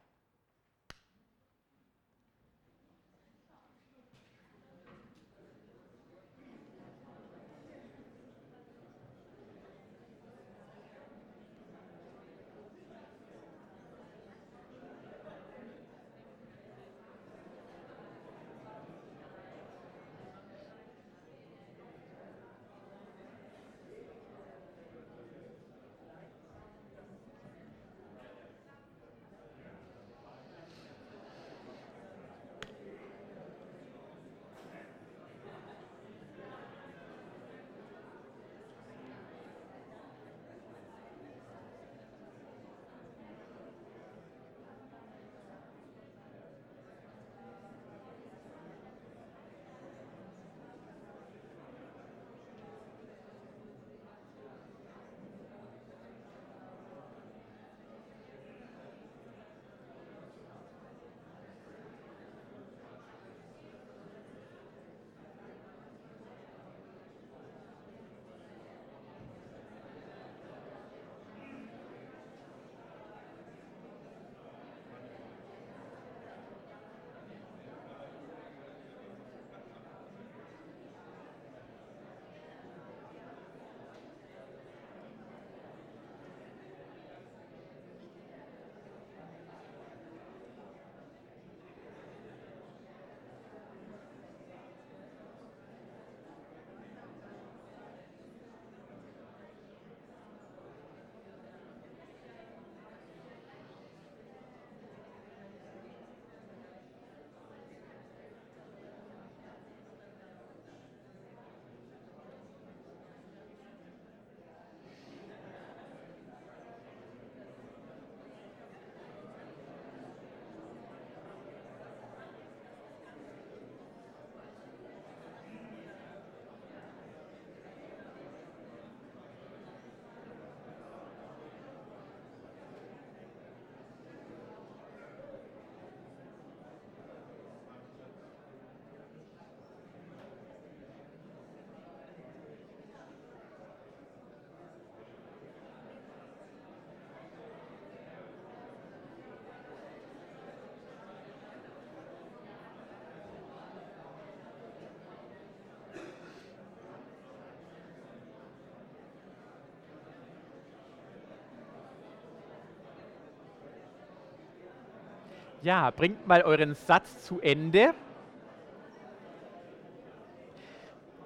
[165.63, 167.93] Ja, bringt mal euren Satz zu Ende.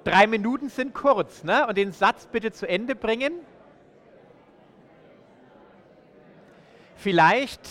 [0.04, 1.65] Drei Minuten sind kurz, ne?
[1.67, 3.34] Und den Satz bitte zu Ende bringen.
[6.95, 7.62] Vielleicht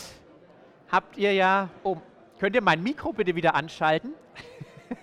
[0.91, 1.99] habt ihr ja, oh,
[2.39, 4.15] könnt ihr mein Mikro bitte wieder anschalten?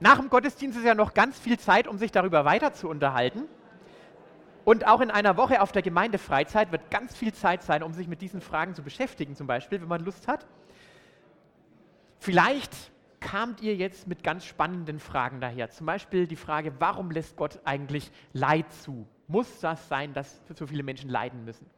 [0.00, 3.46] Nach dem Gottesdienst ist ja noch ganz viel Zeit, um sich darüber weiter zu unterhalten.
[4.66, 8.08] Und auch in einer Woche auf der Gemeindefreizeit wird ganz viel Zeit sein, um sich
[8.08, 10.44] mit diesen Fragen zu beschäftigen, zum Beispiel, wenn man Lust hat.
[12.18, 12.72] Vielleicht
[13.20, 15.70] kamt ihr jetzt mit ganz spannenden Fragen daher.
[15.70, 19.06] Zum Beispiel die Frage, warum lässt Gott eigentlich Leid zu?
[19.28, 21.70] Muss das sein, dass so viele Menschen leiden müssen?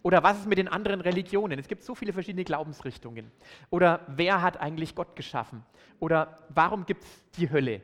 [0.00, 1.58] Oder was ist mit den anderen Religionen?
[1.58, 3.30] Es gibt so viele verschiedene Glaubensrichtungen.
[3.68, 5.62] Oder wer hat eigentlich Gott geschaffen?
[6.00, 7.82] Oder warum gibt es die Hölle?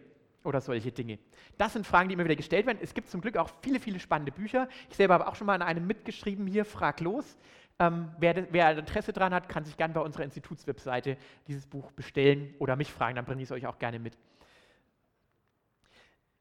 [0.49, 1.19] Oder solche Dinge.
[1.59, 2.79] Das sind Fragen, die immer wieder gestellt werden.
[2.81, 4.67] Es gibt zum Glück auch viele, viele spannende Bücher.
[4.89, 7.37] Ich selber habe auch schon mal an einem mitgeschrieben hier, Frag los.
[7.79, 12.55] Ähm, wer, wer, Interesse daran hat, kann sich gerne bei unserer Institutswebseite dieses Buch bestellen
[12.61, 14.17] oder mich fragen, dann bringe ich es euch auch gerne mit.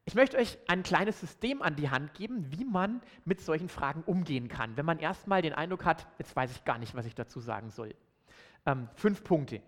[0.06, 4.04] Ich möchte euch ein kleines System an die Hand geben, wie man mit solchen Fragen
[4.06, 7.13] umgehen kann, wenn man erstmal den Eindruck hat, jetzt weiß ich gar nicht, was ich
[7.13, 7.93] dazu sagen soll.
[8.65, 9.62] Ähm, fünf Punkte.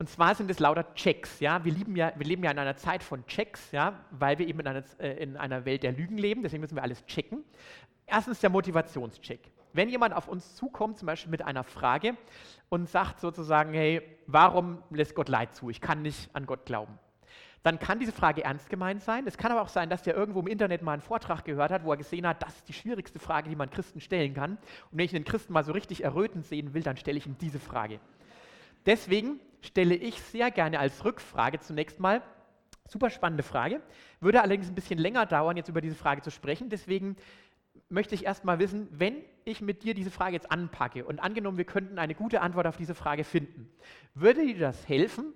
[0.00, 1.40] Und zwar sind es lauter Checks.
[1.40, 1.62] Ja?
[1.62, 4.00] Wir, ja, wir leben ja in einer Zeit von Checks, ja?
[4.10, 6.82] weil wir eben in einer, äh, in einer Welt der Lügen leben, deswegen müssen wir
[6.82, 7.44] alles checken.
[8.06, 9.52] Erstens der Motivationscheck.
[9.74, 12.16] Wenn jemand auf uns zukommt, zum Beispiel mit einer Frage
[12.70, 15.68] und sagt sozusagen, hey, warum lässt Gott Leid zu?
[15.68, 16.98] Ich kann nicht an Gott glauben
[17.62, 19.26] dann kann diese Frage ernst gemeint sein.
[19.26, 21.84] Es kann aber auch sein, dass der irgendwo im Internet mal einen Vortrag gehört hat,
[21.84, 24.52] wo er gesehen hat, das ist die schwierigste Frage, die man Christen stellen kann.
[24.52, 24.58] Und
[24.92, 27.58] wenn ich einen Christen mal so richtig errötend sehen will, dann stelle ich ihm diese
[27.58, 28.00] Frage.
[28.86, 32.22] Deswegen stelle ich sehr gerne als Rückfrage zunächst mal,
[32.88, 33.80] super spannende Frage,
[34.20, 36.70] würde allerdings ein bisschen länger dauern, jetzt über diese Frage zu sprechen.
[36.70, 37.16] Deswegen
[37.88, 41.58] möchte ich erst mal wissen, wenn ich mit dir diese Frage jetzt anpacke und angenommen,
[41.58, 43.70] wir könnten eine gute Antwort auf diese Frage finden,
[44.14, 45.32] würde dir das helfen,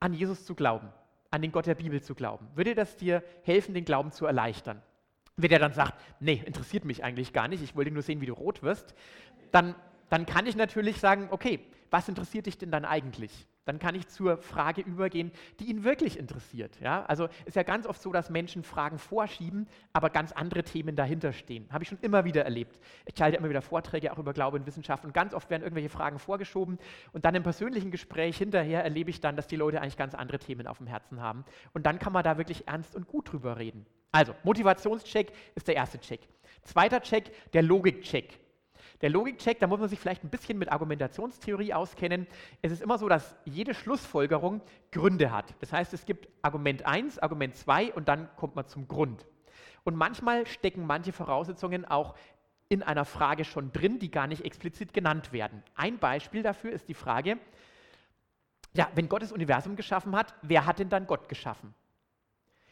[0.00, 0.92] an Jesus zu glauben?
[1.30, 2.48] an den Gott der Bibel zu glauben?
[2.54, 4.82] Würde das dir helfen, den Glauben zu erleichtern?
[5.36, 8.26] Wenn der dann sagt, nee, interessiert mich eigentlich gar nicht, ich wollte nur sehen, wie
[8.26, 8.94] du rot wirst,
[9.52, 9.74] dann,
[10.08, 13.46] dann kann ich natürlich sagen, okay, was interessiert dich denn dann eigentlich?
[13.66, 16.80] Dann kann ich zur Frage übergehen, die ihn wirklich interessiert.
[16.80, 17.04] Ja?
[17.06, 21.32] Also ist ja ganz oft so, dass Menschen Fragen vorschieben, aber ganz andere Themen dahinter
[21.32, 21.66] stehen.
[21.72, 22.78] Habe ich schon immer wieder erlebt.
[23.06, 25.88] Ich halte immer wieder Vorträge auch über Glaube und Wissenschaft und ganz oft werden irgendwelche
[25.88, 26.78] Fragen vorgeschoben
[27.12, 30.38] und dann im persönlichen Gespräch hinterher erlebe ich dann, dass die Leute eigentlich ganz andere
[30.38, 31.44] Themen auf dem Herzen haben.
[31.74, 33.84] Und dann kann man da wirklich ernst und gut drüber reden.
[34.12, 36.20] Also, Motivationscheck ist der erste Check.
[36.62, 38.45] Zweiter Check, der Logikcheck.
[39.02, 42.26] Der Logikcheck, da muss man sich vielleicht ein bisschen mit Argumentationstheorie auskennen.
[42.62, 45.54] Es ist immer so, dass jede Schlussfolgerung Gründe hat.
[45.60, 49.26] Das heißt, es gibt Argument 1, Argument 2 und dann kommt man zum Grund.
[49.84, 52.14] Und manchmal stecken manche Voraussetzungen auch
[52.68, 55.62] in einer Frage schon drin, die gar nicht explizit genannt werden.
[55.74, 57.38] Ein Beispiel dafür ist die Frage,
[58.72, 61.74] ja, wenn Gott das Universum geschaffen hat, wer hat denn dann Gott geschaffen?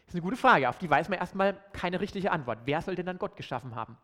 [0.05, 2.59] Das ist eine gute Frage, auf die weiß man erstmal keine richtige Antwort.
[2.65, 3.97] Wer soll denn dann Gott geschaffen haben?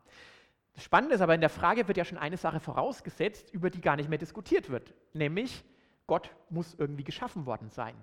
[0.74, 3.80] Das Spannende ist aber, in der Frage wird ja schon eine Sache vorausgesetzt, über die
[3.80, 5.64] gar nicht mehr diskutiert wird, nämlich
[6.06, 7.94] Gott muss irgendwie geschaffen worden sein.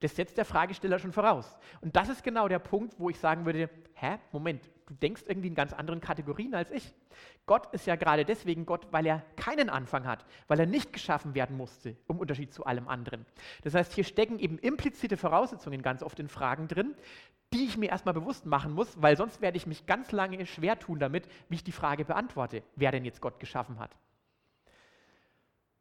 [0.00, 1.56] Das setzt der Fragesteller schon voraus.
[1.80, 5.48] Und das ist genau der Punkt, wo ich sagen würde, hä, Moment, du denkst irgendwie
[5.48, 6.94] in ganz anderen Kategorien als ich.
[7.46, 11.34] Gott ist ja gerade deswegen Gott, weil er keinen Anfang hat, weil er nicht geschaffen
[11.34, 13.24] werden musste, im Unterschied zu allem anderen.
[13.62, 16.94] Das heißt, hier stecken eben implizite Voraussetzungen ganz oft in Fragen drin,
[17.52, 20.78] die ich mir erstmal bewusst machen muss, weil sonst werde ich mich ganz lange schwer
[20.78, 23.96] tun damit, wie ich die Frage beantworte, wer denn jetzt Gott geschaffen hat.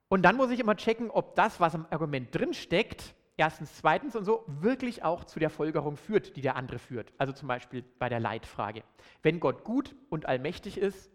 [0.07, 4.15] Und dann muss ich immer checken, ob das, was im Argument drin steckt, erstens, zweitens
[4.15, 7.13] und so wirklich auch zu der Folgerung führt, die der andere führt.
[7.17, 8.83] Also zum Beispiel bei der Leitfrage.
[9.21, 11.11] Wenn Gott gut und allmächtig ist,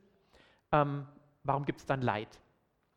[0.72, 1.06] ähm,
[1.44, 2.40] warum gibt es dann Leid?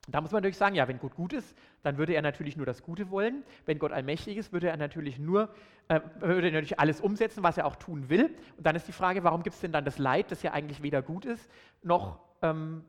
[0.09, 2.65] Da muss man natürlich sagen, ja, wenn Gott gut ist, dann würde er natürlich nur
[2.65, 3.43] das Gute wollen.
[3.65, 5.49] Wenn Gott allmächtig ist, würde er natürlich nur,
[5.87, 8.35] äh, würde er natürlich alles umsetzen, was er auch tun will.
[8.57, 10.83] Und dann ist die Frage, warum gibt es denn dann das Leid, das ja eigentlich
[10.83, 11.49] weder gut ist,
[11.83, 12.83] noch ähm,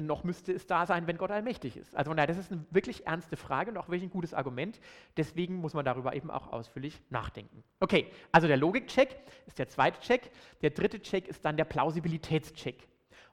[0.00, 1.96] noch müsste es da sein, wenn Gott allmächtig ist.
[1.96, 4.80] Also naja, das ist eine wirklich ernste Frage und auch wirklich ein gutes Argument.
[5.16, 7.62] Deswegen muss man darüber eben auch ausführlich nachdenken.
[7.80, 9.16] Okay, also der Logikcheck
[9.46, 10.30] ist der zweite Check.
[10.62, 12.88] Der dritte Check ist dann der Plausibilitätscheck.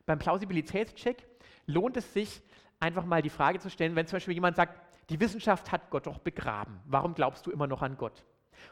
[0.05, 1.25] Beim Plausibilitätscheck
[1.65, 2.41] lohnt es sich,
[2.79, 6.07] einfach mal die Frage zu stellen, wenn zum Beispiel jemand sagt, die Wissenschaft hat Gott
[6.07, 6.79] doch begraben.
[6.85, 8.23] Warum glaubst du immer noch an Gott?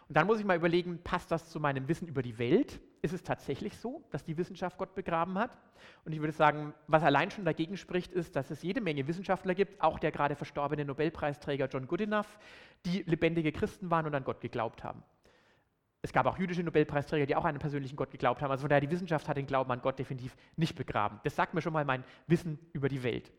[0.07, 2.79] Und dann muss ich mal überlegen, passt das zu meinem Wissen über die Welt?
[3.01, 5.57] Ist es tatsächlich so, dass die Wissenschaft Gott begraben hat?
[6.05, 9.55] Und ich würde sagen, was allein schon dagegen spricht, ist, dass es jede Menge Wissenschaftler
[9.55, 12.39] gibt, auch der gerade verstorbene Nobelpreisträger John Goodenough,
[12.85, 15.03] die lebendige Christen waren und an Gott geglaubt haben.
[16.01, 18.51] Es gab auch jüdische Nobelpreisträger, die auch an einen persönlichen Gott geglaubt haben.
[18.51, 21.19] Also von daher, die Wissenschaft hat den Glauben an Gott definitiv nicht begraben.
[21.23, 23.33] Das sagt mir schon mal mein Wissen über die Welt.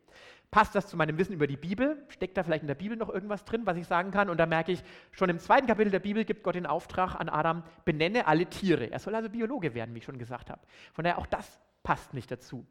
[0.50, 2.04] Passt das zu meinem Wissen über die Bibel?
[2.08, 4.28] Steckt da vielleicht in der Bibel noch irgendwas drin, was ich sagen kann?
[4.28, 4.82] Und da merke ich,
[5.12, 8.90] schon im zweiten Kapitel der Bibel gibt Gott den Auftrag an Adam, benenne alle Tiere.
[8.90, 10.60] Er soll also Biologe werden, wie ich schon gesagt habe.
[10.92, 12.66] Von daher, auch das passt nicht dazu.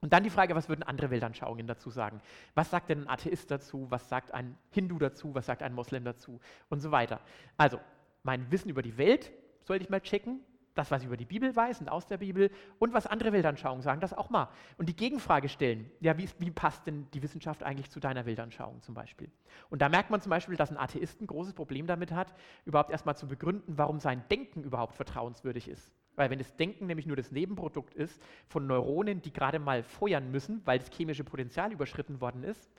[0.00, 2.22] Und dann die Frage, was würden andere Weltanschauungen dazu sagen?
[2.54, 3.86] Was sagt denn ein Atheist dazu?
[3.90, 5.34] Was sagt ein Hindu dazu?
[5.34, 6.40] Was sagt ein Moslem dazu?
[6.70, 7.20] Und so weiter.
[7.58, 7.78] Also,
[8.22, 9.30] mein Wissen über die Welt
[9.62, 10.40] sollte ich mal checken,
[10.74, 13.82] das, was ich über die Bibel weiß und aus der Bibel und was andere Weltanschauungen
[13.82, 14.48] sagen, das auch mal.
[14.78, 18.80] Und die Gegenfrage stellen, ja, wie, wie, passt denn die Wissenschaft eigentlich zu deiner Weltanschauung
[18.82, 19.30] zum Beispiel?
[19.68, 22.90] Und da merkt man zum Beispiel, dass ein Atheist ein großes Problem damit hat, überhaupt
[22.90, 25.92] erstmal zu begründen, warum sein Denken überhaupt vertrauenswürdig ist.
[26.16, 30.30] Weil wenn das Denken nämlich nur das Nebenprodukt ist von Neuronen, die gerade mal feuern
[30.30, 32.70] müssen, weil das chemische Potenzial überschritten worden ist,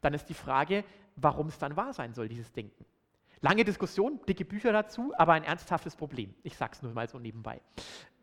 [0.00, 0.84] dann ist die Frage,
[1.16, 2.84] warum es dann wahr sein soll, dieses Denken.
[3.42, 6.34] Lange Diskussion, dicke Bücher dazu, aber ein ernsthaftes Problem.
[6.42, 7.60] Ich sage es nur mal so nebenbei.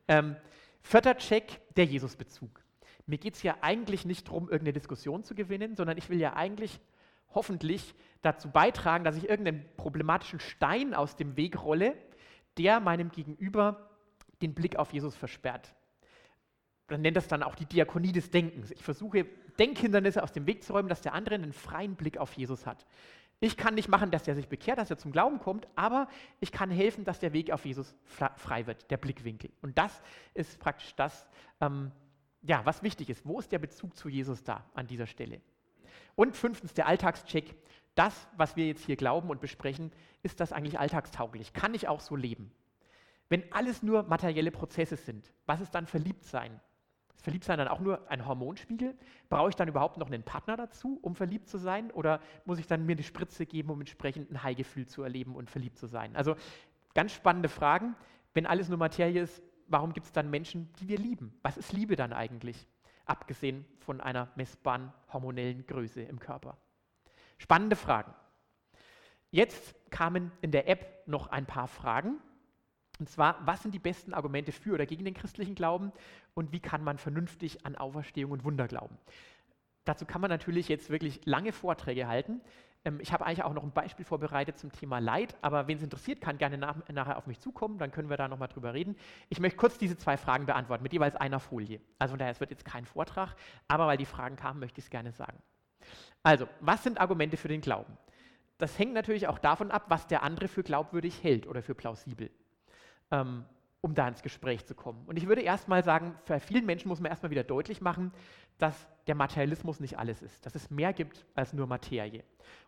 [0.07, 0.35] Ähm,
[0.81, 2.63] vierter Check, der Jesusbezug.
[3.07, 6.33] Mir geht es ja eigentlich nicht darum, irgendeine Diskussion zu gewinnen, sondern ich will ja
[6.33, 6.79] eigentlich
[7.33, 11.95] hoffentlich dazu beitragen, dass ich irgendeinen problematischen Stein aus dem Weg rolle,
[12.57, 13.89] der meinem Gegenüber
[14.41, 15.73] den Blick auf Jesus versperrt.
[16.89, 18.71] Man nennt das dann auch die Diakonie des Denkens.
[18.71, 19.25] Ich versuche,
[19.59, 22.85] Denkhindernisse aus dem Weg zu räumen, dass der andere einen freien Blick auf Jesus hat.
[23.39, 26.07] Ich kann nicht machen, dass er sich bekehrt, dass er zum Glauben kommt, aber
[26.39, 27.95] ich kann helfen, dass der Weg auf Jesus
[28.35, 29.51] frei wird, der Blickwinkel.
[29.61, 30.01] Und das
[30.33, 31.27] ist praktisch das,
[31.61, 31.91] ähm,
[32.41, 33.25] ja, was wichtig ist.
[33.25, 35.41] Wo ist der Bezug zu Jesus da an dieser Stelle?
[36.15, 37.55] Und fünftens, der Alltagscheck.
[37.93, 39.91] Das, was wir jetzt hier glauben und besprechen,
[40.23, 41.53] ist das eigentlich alltagstauglich?
[41.53, 42.51] Kann ich auch so leben?
[43.29, 46.59] Wenn alles nur materielle Prozesse sind, was ist dann Verliebtsein?
[47.17, 48.95] Ist Verliebtsein dann auch nur ein Hormonspiegel?
[49.27, 51.89] Brauche ich dann überhaupt noch einen Partner dazu, um verliebt zu sein?
[51.91, 55.49] Oder muss ich dann mir eine Spritze geben, um entsprechend ein High-Gefühl zu erleben und
[55.49, 56.15] verliebt zu sein?
[56.15, 56.35] Also
[56.93, 57.95] ganz spannende Fragen.
[58.35, 61.35] Wenn alles nur Materie ist, warum gibt es dann Menschen, die wir lieben?
[61.41, 62.67] Was ist Liebe dann eigentlich?
[63.05, 66.55] Abgesehen von einer messbaren hormonellen Größe im Körper.
[67.39, 68.13] Spannende Fragen.
[69.31, 72.19] Jetzt kamen in der App noch ein paar Fragen.
[72.99, 75.91] Und zwar, was sind die besten Argumente für oder gegen den christlichen Glauben
[76.33, 78.97] und wie kann man vernünftig an Auferstehung und Wunder glauben?
[79.85, 82.41] Dazu kann man natürlich jetzt wirklich lange Vorträge halten.
[82.83, 85.83] Ähm, ich habe eigentlich auch noch ein Beispiel vorbereitet zum Thema Leid, aber wen es
[85.83, 88.95] interessiert, kann gerne nach, nachher auf mich zukommen, dann können wir da nochmal drüber reden.
[89.29, 91.79] Ich möchte kurz diese zwei Fragen beantworten, mit jeweils einer Folie.
[91.99, 93.35] Also von daher, es wird jetzt kein Vortrag,
[93.67, 95.37] aber weil die Fragen kamen, möchte ich es gerne sagen.
[96.23, 97.97] Also, was sind Argumente für den Glauben?
[98.57, 102.31] Das hängt natürlich auch davon ab, was der andere für glaubwürdig hält oder für plausibel
[103.11, 103.45] ähm,
[103.81, 105.03] um da ins Gespräch zu kommen.
[105.05, 108.11] Und ich würde erstmal sagen, für vielen Menschen muss man erstmal wieder deutlich machen,
[108.57, 112.23] dass der Materialismus nicht alles ist, dass es mehr gibt als nur Materie.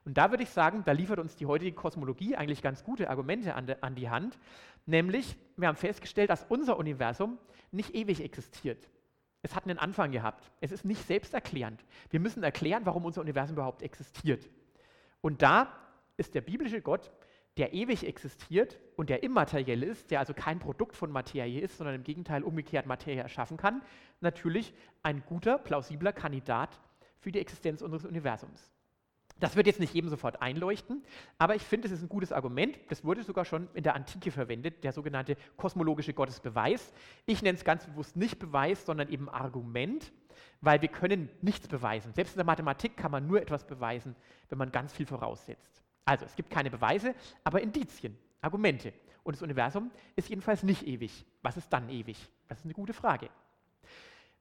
[0.06, 3.56] Und da würde ich sagen, da liefert uns die heutige Kosmologie eigentlich ganz gute Argumente
[3.56, 4.38] an, de, an die Hand,
[4.86, 7.38] nämlich wir haben festgestellt, dass unser Universum
[7.72, 8.90] nicht ewig existiert.
[9.42, 10.52] Es hat einen Anfang gehabt.
[10.60, 11.84] Es ist nicht selbsterklärend.
[12.10, 14.50] Wir müssen erklären, warum unser Universum überhaupt existiert.
[15.22, 15.74] Und da
[16.18, 17.10] ist der biblische Gott
[17.60, 21.96] der ewig existiert und der immateriell ist, der also kein Produkt von Materie ist, sondern
[21.96, 23.82] im Gegenteil umgekehrt Materie erschaffen kann,
[24.22, 26.80] natürlich ein guter, plausibler Kandidat
[27.20, 28.72] für die Existenz unseres Universums.
[29.42, 31.04] Das wird jetzt nicht jedem sofort einleuchten,
[31.38, 32.78] aber ich finde, es ist ein gutes Argument.
[32.90, 36.94] Das wurde sogar schon in der Antike verwendet, der sogenannte kosmologische Gottesbeweis.
[37.26, 40.14] Ich nenne es ganz bewusst nicht Beweis, sondern eben Argument,
[40.62, 42.14] weil wir können nichts beweisen.
[42.14, 44.16] Selbst in der Mathematik kann man nur etwas beweisen,
[44.48, 45.84] wenn man ganz viel voraussetzt.
[46.10, 48.94] Also es gibt keine Beweise, aber Indizien, Argumente.
[49.22, 51.24] Und das Universum ist jedenfalls nicht ewig.
[51.44, 52.18] Was ist dann ewig?
[52.48, 53.30] Das ist eine gute Frage.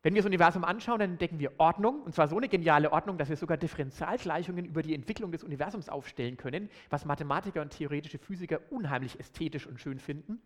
[0.02, 3.18] Wenn wir das Universum anschauen, dann entdecken wir Ordnung, und zwar so eine geniale Ordnung,
[3.18, 8.16] dass wir sogar Differentialgleichungen über die Entwicklung des Universums aufstellen können, was Mathematiker und theoretische
[8.16, 10.40] Physiker unheimlich ästhetisch und schön finden.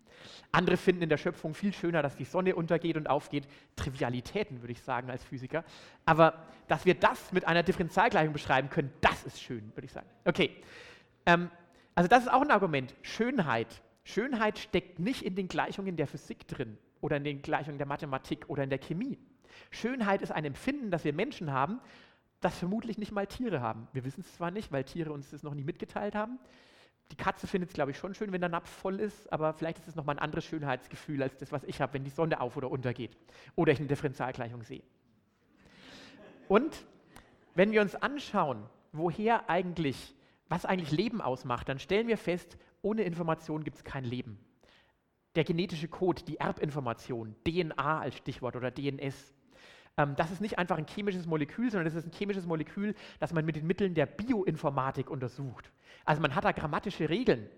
[0.51, 3.47] Andere finden in der Schöpfung viel schöner, dass die Sonne untergeht und aufgeht.
[3.77, 5.63] Trivialitäten, würde ich sagen, als Physiker.
[6.03, 10.09] Aber dass wir das mit einer Differentialgleichung beschreiben können, das ist schön, würde ich sagen.
[10.25, 10.49] Okay,
[11.25, 11.49] ähm,
[11.95, 12.93] also das ist auch ein Argument.
[13.01, 13.81] Schönheit.
[14.03, 18.49] Schönheit steckt nicht in den Gleichungen der Physik drin oder in den Gleichungen der Mathematik
[18.49, 19.17] oder in der Chemie.
[19.71, 21.79] Schönheit ist ein Empfinden, das wir Menschen haben,
[22.41, 23.87] das vermutlich nicht mal Tiere haben.
[23.93, 26.39] Wir wissen es zwar nicht, weil Tiere uns das noch nie mitgeteilt haben.
[27.11, 29.77] Die Katze findet es, glaube ich, schon schön, wenn der Napf voll ist, aber vielleicht
[29.79, 32.57] ist es nochmal ein anderes Schönheitsgefühl als das, was ich habe, wenn die Sonne auf
[32.57, 33.15] oder untergeht
[33.55, 34.83] oder ich eine Differentialgleichung sehe.
[36.47, 36.85] Und
[37.55, 40.15] wenn wir uns anschauen, woher eigentlich
[40.53, 44.37] was eigentlich Leben ausmacht, dann stellen wir fest, ohne Information gibt es kein Leben.
[45.33, 49.33] Der genetische Code, die Erbinformation, DNA als Stichwort oder DNS,
[49.97, 53.33] ähm, das ist nicht einfach ein chemisches Molekül, sondern das ist ein chemisches Molekül, das
[53.33, 55.71] man mit den Mitteln der Bioinformatik untersucht.
[56.05, 57.49] Also man hat da grammatische Regeln,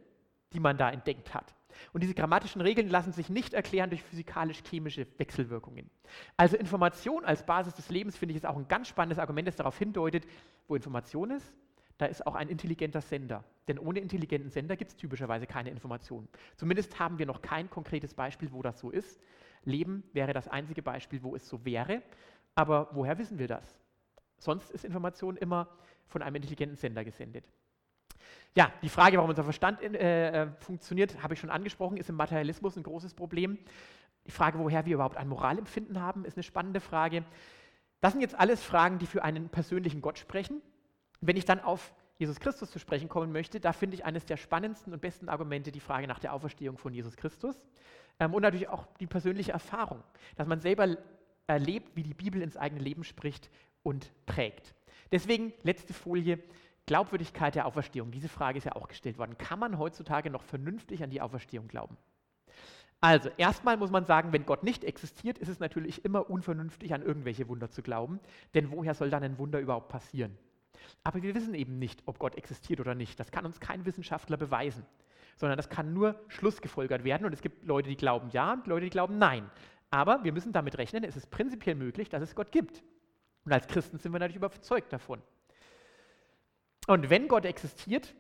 [0.54, 1.54] die man da entdeckt hat.
[1.91, 5.89] Und diese grammatischen Regeln lassen sich nicht erklären durch physikalisch-chemische Wechselwirkungen.
[6.38, 9.58] Also Information als Basis des Lebens finde ich ist auch ein ganz spannendes Argument, das
[9.58, 10.26] darauf hindeutet,
[10.70, 11.54] wo Information ist,
[11.98, 13.43] da ist auch ein intelligenter Sender.
[13.68, 16.28] Denn ohne intelligenten Sender gibt es typischerweise keine Informationen.
[16.56, 19.20] Zumindest haben wir noch kein konkretes Beispiel, wo das so ist.
[19.64, 22.02] Leben wäre das einzige Beispiel, wo es so wäre.
[22.54, 23.80] Aber woher wissen wir das?
[24.38, 25.70] Sonst ist Information immer
[26.08, 27.46] von einem intelligenten Sender gesendet.
[28.56, 32.16] Ja, die Frage, warum unser Verstand äh, äh, funktioniert, habe ich schon angesprochen, ist im
[32.16, 33.58] Materialismus ein großes Problem.
[34.26, 37.24] Die Frage, woher wir überhaupt ein Moralempfinden haben, ist eine spannende Frage.
[38.02, 40.62] Das sind jetzt alles Fragen, die für einen persönlichen Gott sprechen.
[41.22, 44.38] Wenn ich dann auf Jesus Christus zu sprechen kommen möchte, da finde ich eines der
[44.38, 47.55] spannendsten und besten Argumente die Frage nach der Auferstehung von Jesus Christus
[48.20, 50.01] ähm, und natürlich auch die persönliche Erfahrung,
[50.36, 50.97] dass man selber
[51.47, 53.49] erlebt, wie die Bibel ins eigene Leben spricht
[53.84, 54.74] und prägt.
[55.11, 56.39] Deswegen letzte Folie,
[56.86, 58.11] Glaubwürdigkeit der Auferstehung.
[58.11, 59.38] Diese Frage ist ja auch gestellt worden.
[59.38, 61.97] Kann man heutzutage noch vernünftig an die Auferstehung glauben?
[63.01, 67.01] Also, erstmal muss man sagen, wenn Gott nicht existiert, ist es natürlich immer unvernünftig, an
[67.03, 68.20] irgendwelche Wunder zu glauben.
[68.53, 70.38] Denn woher soll dann ein Wunder überhaupt passieren?
[71.03, 73.19] Aber wir wissen eben nicht, ob Gott existiert oder nicht.
[73.19, 74.86] Das kann uns kein Wissenschaftler beweisen,
[75.36, 77.26] sondern das kann nur schlussgefolgert werden.
[77.26, 79.49] Und es gibt Leute, die glauben ja und Leute, die glauben nein.
[79.91, 82.84] Aber wir müssen damit rechnen, es ist prinzipiell möglich, dass es Gott gibt.
[83.45, 85.21] Und als Christen sind wir natürlich überzeugt davon.
[86.88, 88.15] Und wenn Gott existiert,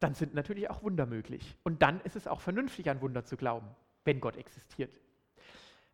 [0.00, 1.56] dann sind natürlich auch Wunder möglich.
[1.64, 3.68] Und dann ist es auch vernünftig, an Wunder zu glauben,
[4.04, 4.92] wenn Gott existiert.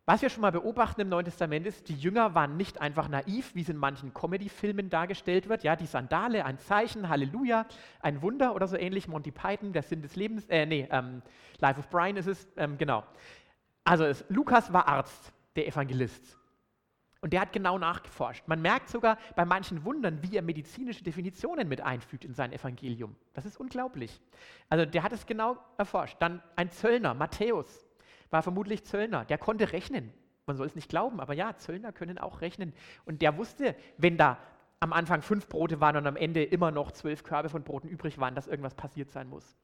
[0.07, 3.55] Was wir schon mal beobachten im Neuen Testament ist, die Jünger waren nicht einfach naiv,
[3.55, 5.63] wie es in manchen Comedy-Filmen dargestellt wird.
[5.63, 7.65] Ja, die Sandale, ein Zeichen, Halleluja,
[8.01, 9.07] ein Wunder oder so ähnlich.
[9.07, 11.23] Monty Python, der Sinn des Lebens, äh, nee, ähm,
[11.57, 13.03] Life of Brian ist es, ähm, genau.
[13.83, 16.37] Also es, Lukas war Arzt, der Evangelist.
[17.21, 18.47] Und der hat genau nachgeforscht.
[18.47, 23.15] Man merkt sogar bei manchen Wundern, wie er medizinische Definitionen mit einfügt in sein Evangelium.
[23.33, 24.21] Das ist unglaublich.
[24.69, 26.17] Also der hat es genau erforscht.
[26.19, 27.84] Dann ein Zöllner, Matthäus,
[28.35, 29.23] war vermutlich Zöllner.
[29.23, 30.11] Der konnte rechnen.
[30.45, 32.73] Man soll es nicht glauben, aber ja, Zöllner können auch rechnen.
[33.05, 34.37] Und der wusste, wenn da
[34.85, 38.19] am Anfang fünf Brote waren und am Ende immer noch zwölf Körbe von Broten übrig
[38.19, 39.57] waren, dass irgendwas passiert sein muss.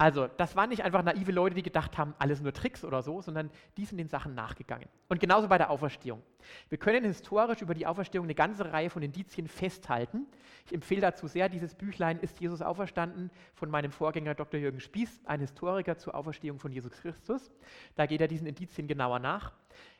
[0.00, 3.20] Also, das waren nicht einfach naive Leute, die gedacht haben, alles nur Tricks oder so,
[3.20, 4.88] sondern die sind den Sachen nachgegangen.
[5.08, 6.22] Und genauso bei der Auferstehung.
[6.68, 10.26] Wir können historisch über die Auferstehung eine ganze Reihe von Indizien festhalten.
[10.66, 14.60] Ich empfehle dazu sehr dieses Büchlein Ist Jesus auferstanden von meinem Vorgänger Dr.
[14.60, 17.50] Jürgen Spieß, ein Historiker zur Auferstehung von Jesus Christus.
[17.96, 19.52] Da geht er diesen Indizien genauer nach.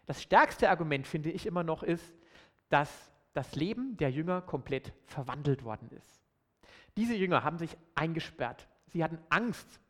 [0.06, 2.14] Das stärkste Argument, finde ich immer noch, ist,
[2.68, 6.20] dass das Leben der Jünger komplett verwandelt worden ist.
[6.96, 8.66] Diese Jünger haben sich eingesperrt.
[8.88, 9.80] Sie hatten Angst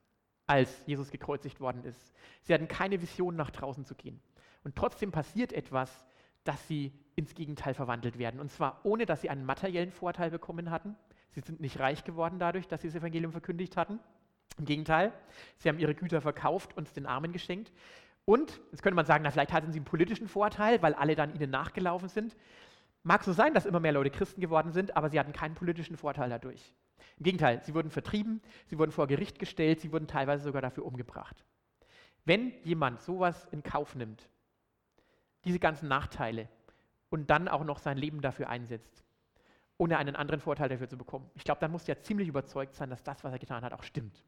[0.47, 2.13] als Jesus gekreuzigt worden ist.
[2.43, 4.21] Sie hatten keine Vision, nach draußen zu gehen.
[4.65, 6.05] Und trotzdem passiert etwas,
[6.45, 8.39] dass sie ins Gegenteil verwandelt werden.
[8.39, 10.95] Und zwar ohne, dass sie einen materiellen Vorteil bekommen hatten.
[11.31, 13.99] Sie sind nicht reich geworden dadurch, dass sie das Evangelium verkündigt hatten.
[14.59, 15.15] Im Gegenteil,
[15.57, 17.73] sie haben ihre Güter verkauft und den Armen geschenkt.
[18.27, 21.35] Und, jetzt könnte man sagen, na, vielleicht hatten sie einen politischen Vorteil, weil alle dann
[21.35, 22.37] ihnen nachgelaufen sind.
[23.09, 25.97] Mag so sein, dass immer mehr Leute Christen geworden sind, aber sie hatten keinen politischen
[25.97, 26.75] Vorteil dadurch.
[27.17, 30.85] Im Gegenteil, sie wurden vertrieben, sie wurden vor Gericht gestellt, sie wurden teilweise sogar dafür
[30.85, 31.43] umgebracht.
[32.27, 34.29] Wenn jemand sowas in Kauf nimmt,
[35.47, 36.51] diese ganzen Nachteile,
[37.09, 39.03] und dann auch noch sein Leben dafür einsetzt,
[39.79, 42.91] ohne einen anderen Vorteil dafür zu bekommen, ich glaube, dann muss er ziemlich überzeugt sein,
[42.91, 44.23] dass das, was er getan hat, auch stimmt.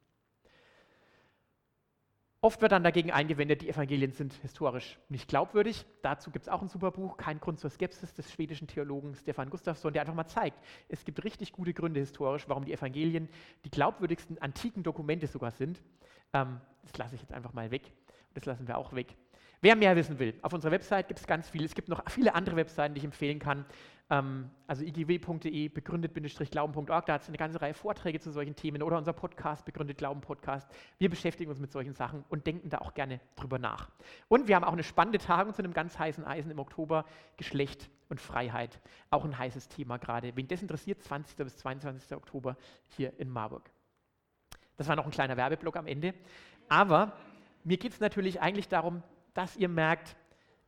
[2.42, 5.84] Oft wird dann dagegen eingewendet, die Evangelien sind historisch nicht glaubwürdig.
[6.00, 9.50] Dazu gibt es auch ein super Buch, Kein Grund zur Skepsis des schwedischen Theologen Stefan
[9.50, 13.28] Gustafsson, der einfach mal zeigt, es gibt richtig gute Gründe historisch, warum die Evangelien
[13.66, 15.82] die glaubwürdigsten antiken Dokumente sogar sind.
[16.32, 17.92] Ähm, das lasse ich jetzt einfach mal weg.
[18.32, 19.16] Das lassen wir auch weg.
[19.62, 21.64] Wer mehr wissen will, auf unserer Website gibt es ganz viel.
[21.64, 23.66] Es gibt noch viele andere Webseiten, die ich empfehlen kann.
[24.08, 28.96] Ähm, also igw.de, begründet-glauben.org, da hat es eine ganze Reihe Vorträge zu solchen Themen oder
[28.96, 30.66] unser Podcast, Begründet Glauben Podcast.
[30.98, 33.90] Wir beschäftigen uns mit solchen Sachen und denken da auch gerne drüber nach.
[34.28, 37.04] Und wir haben auch eine spannende Tagung zu einem ganz heißen Eisen im Oktober,
[37.36, 38.80] Geschlecht und Freiheit.
[39.10, 40.34] Auch ein heißes Thema gerade.
[40.36, 41.36] Wen das interessiert, 20.
[41.36, 42.16] bis 22.
[42.16, 42.56] Oktober
[42.96, 43.70] hier in Marburg.
[44.78, 46.14] Das war noch ein kleiner Werbeblock am Ende.
[46.70, 47.12] Aber
[47.62, 49.02] mir geht es natürlich eigentlich darum,
[49.34, 50.16] dass ihr merkt,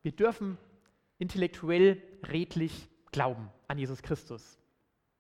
[0.03, 0.59] wir dürfen
[1.19, 4.59] intellektuell redlich glauben an Jesus Christus.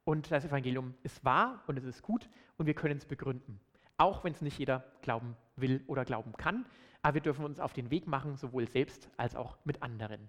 [0.05, 3.61] Und das Evangelium ist wahr und es ist gut und wir können es begründen.
[3.97, 6.67] Auch wenn es nicht jeder glauben will oder glauben kann.
[7.03, 10.29] Aber wir dürfen uns auf den Weg machen, sowohl selbst als auch mit anderen.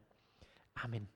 [0.75, 1.07] Amen.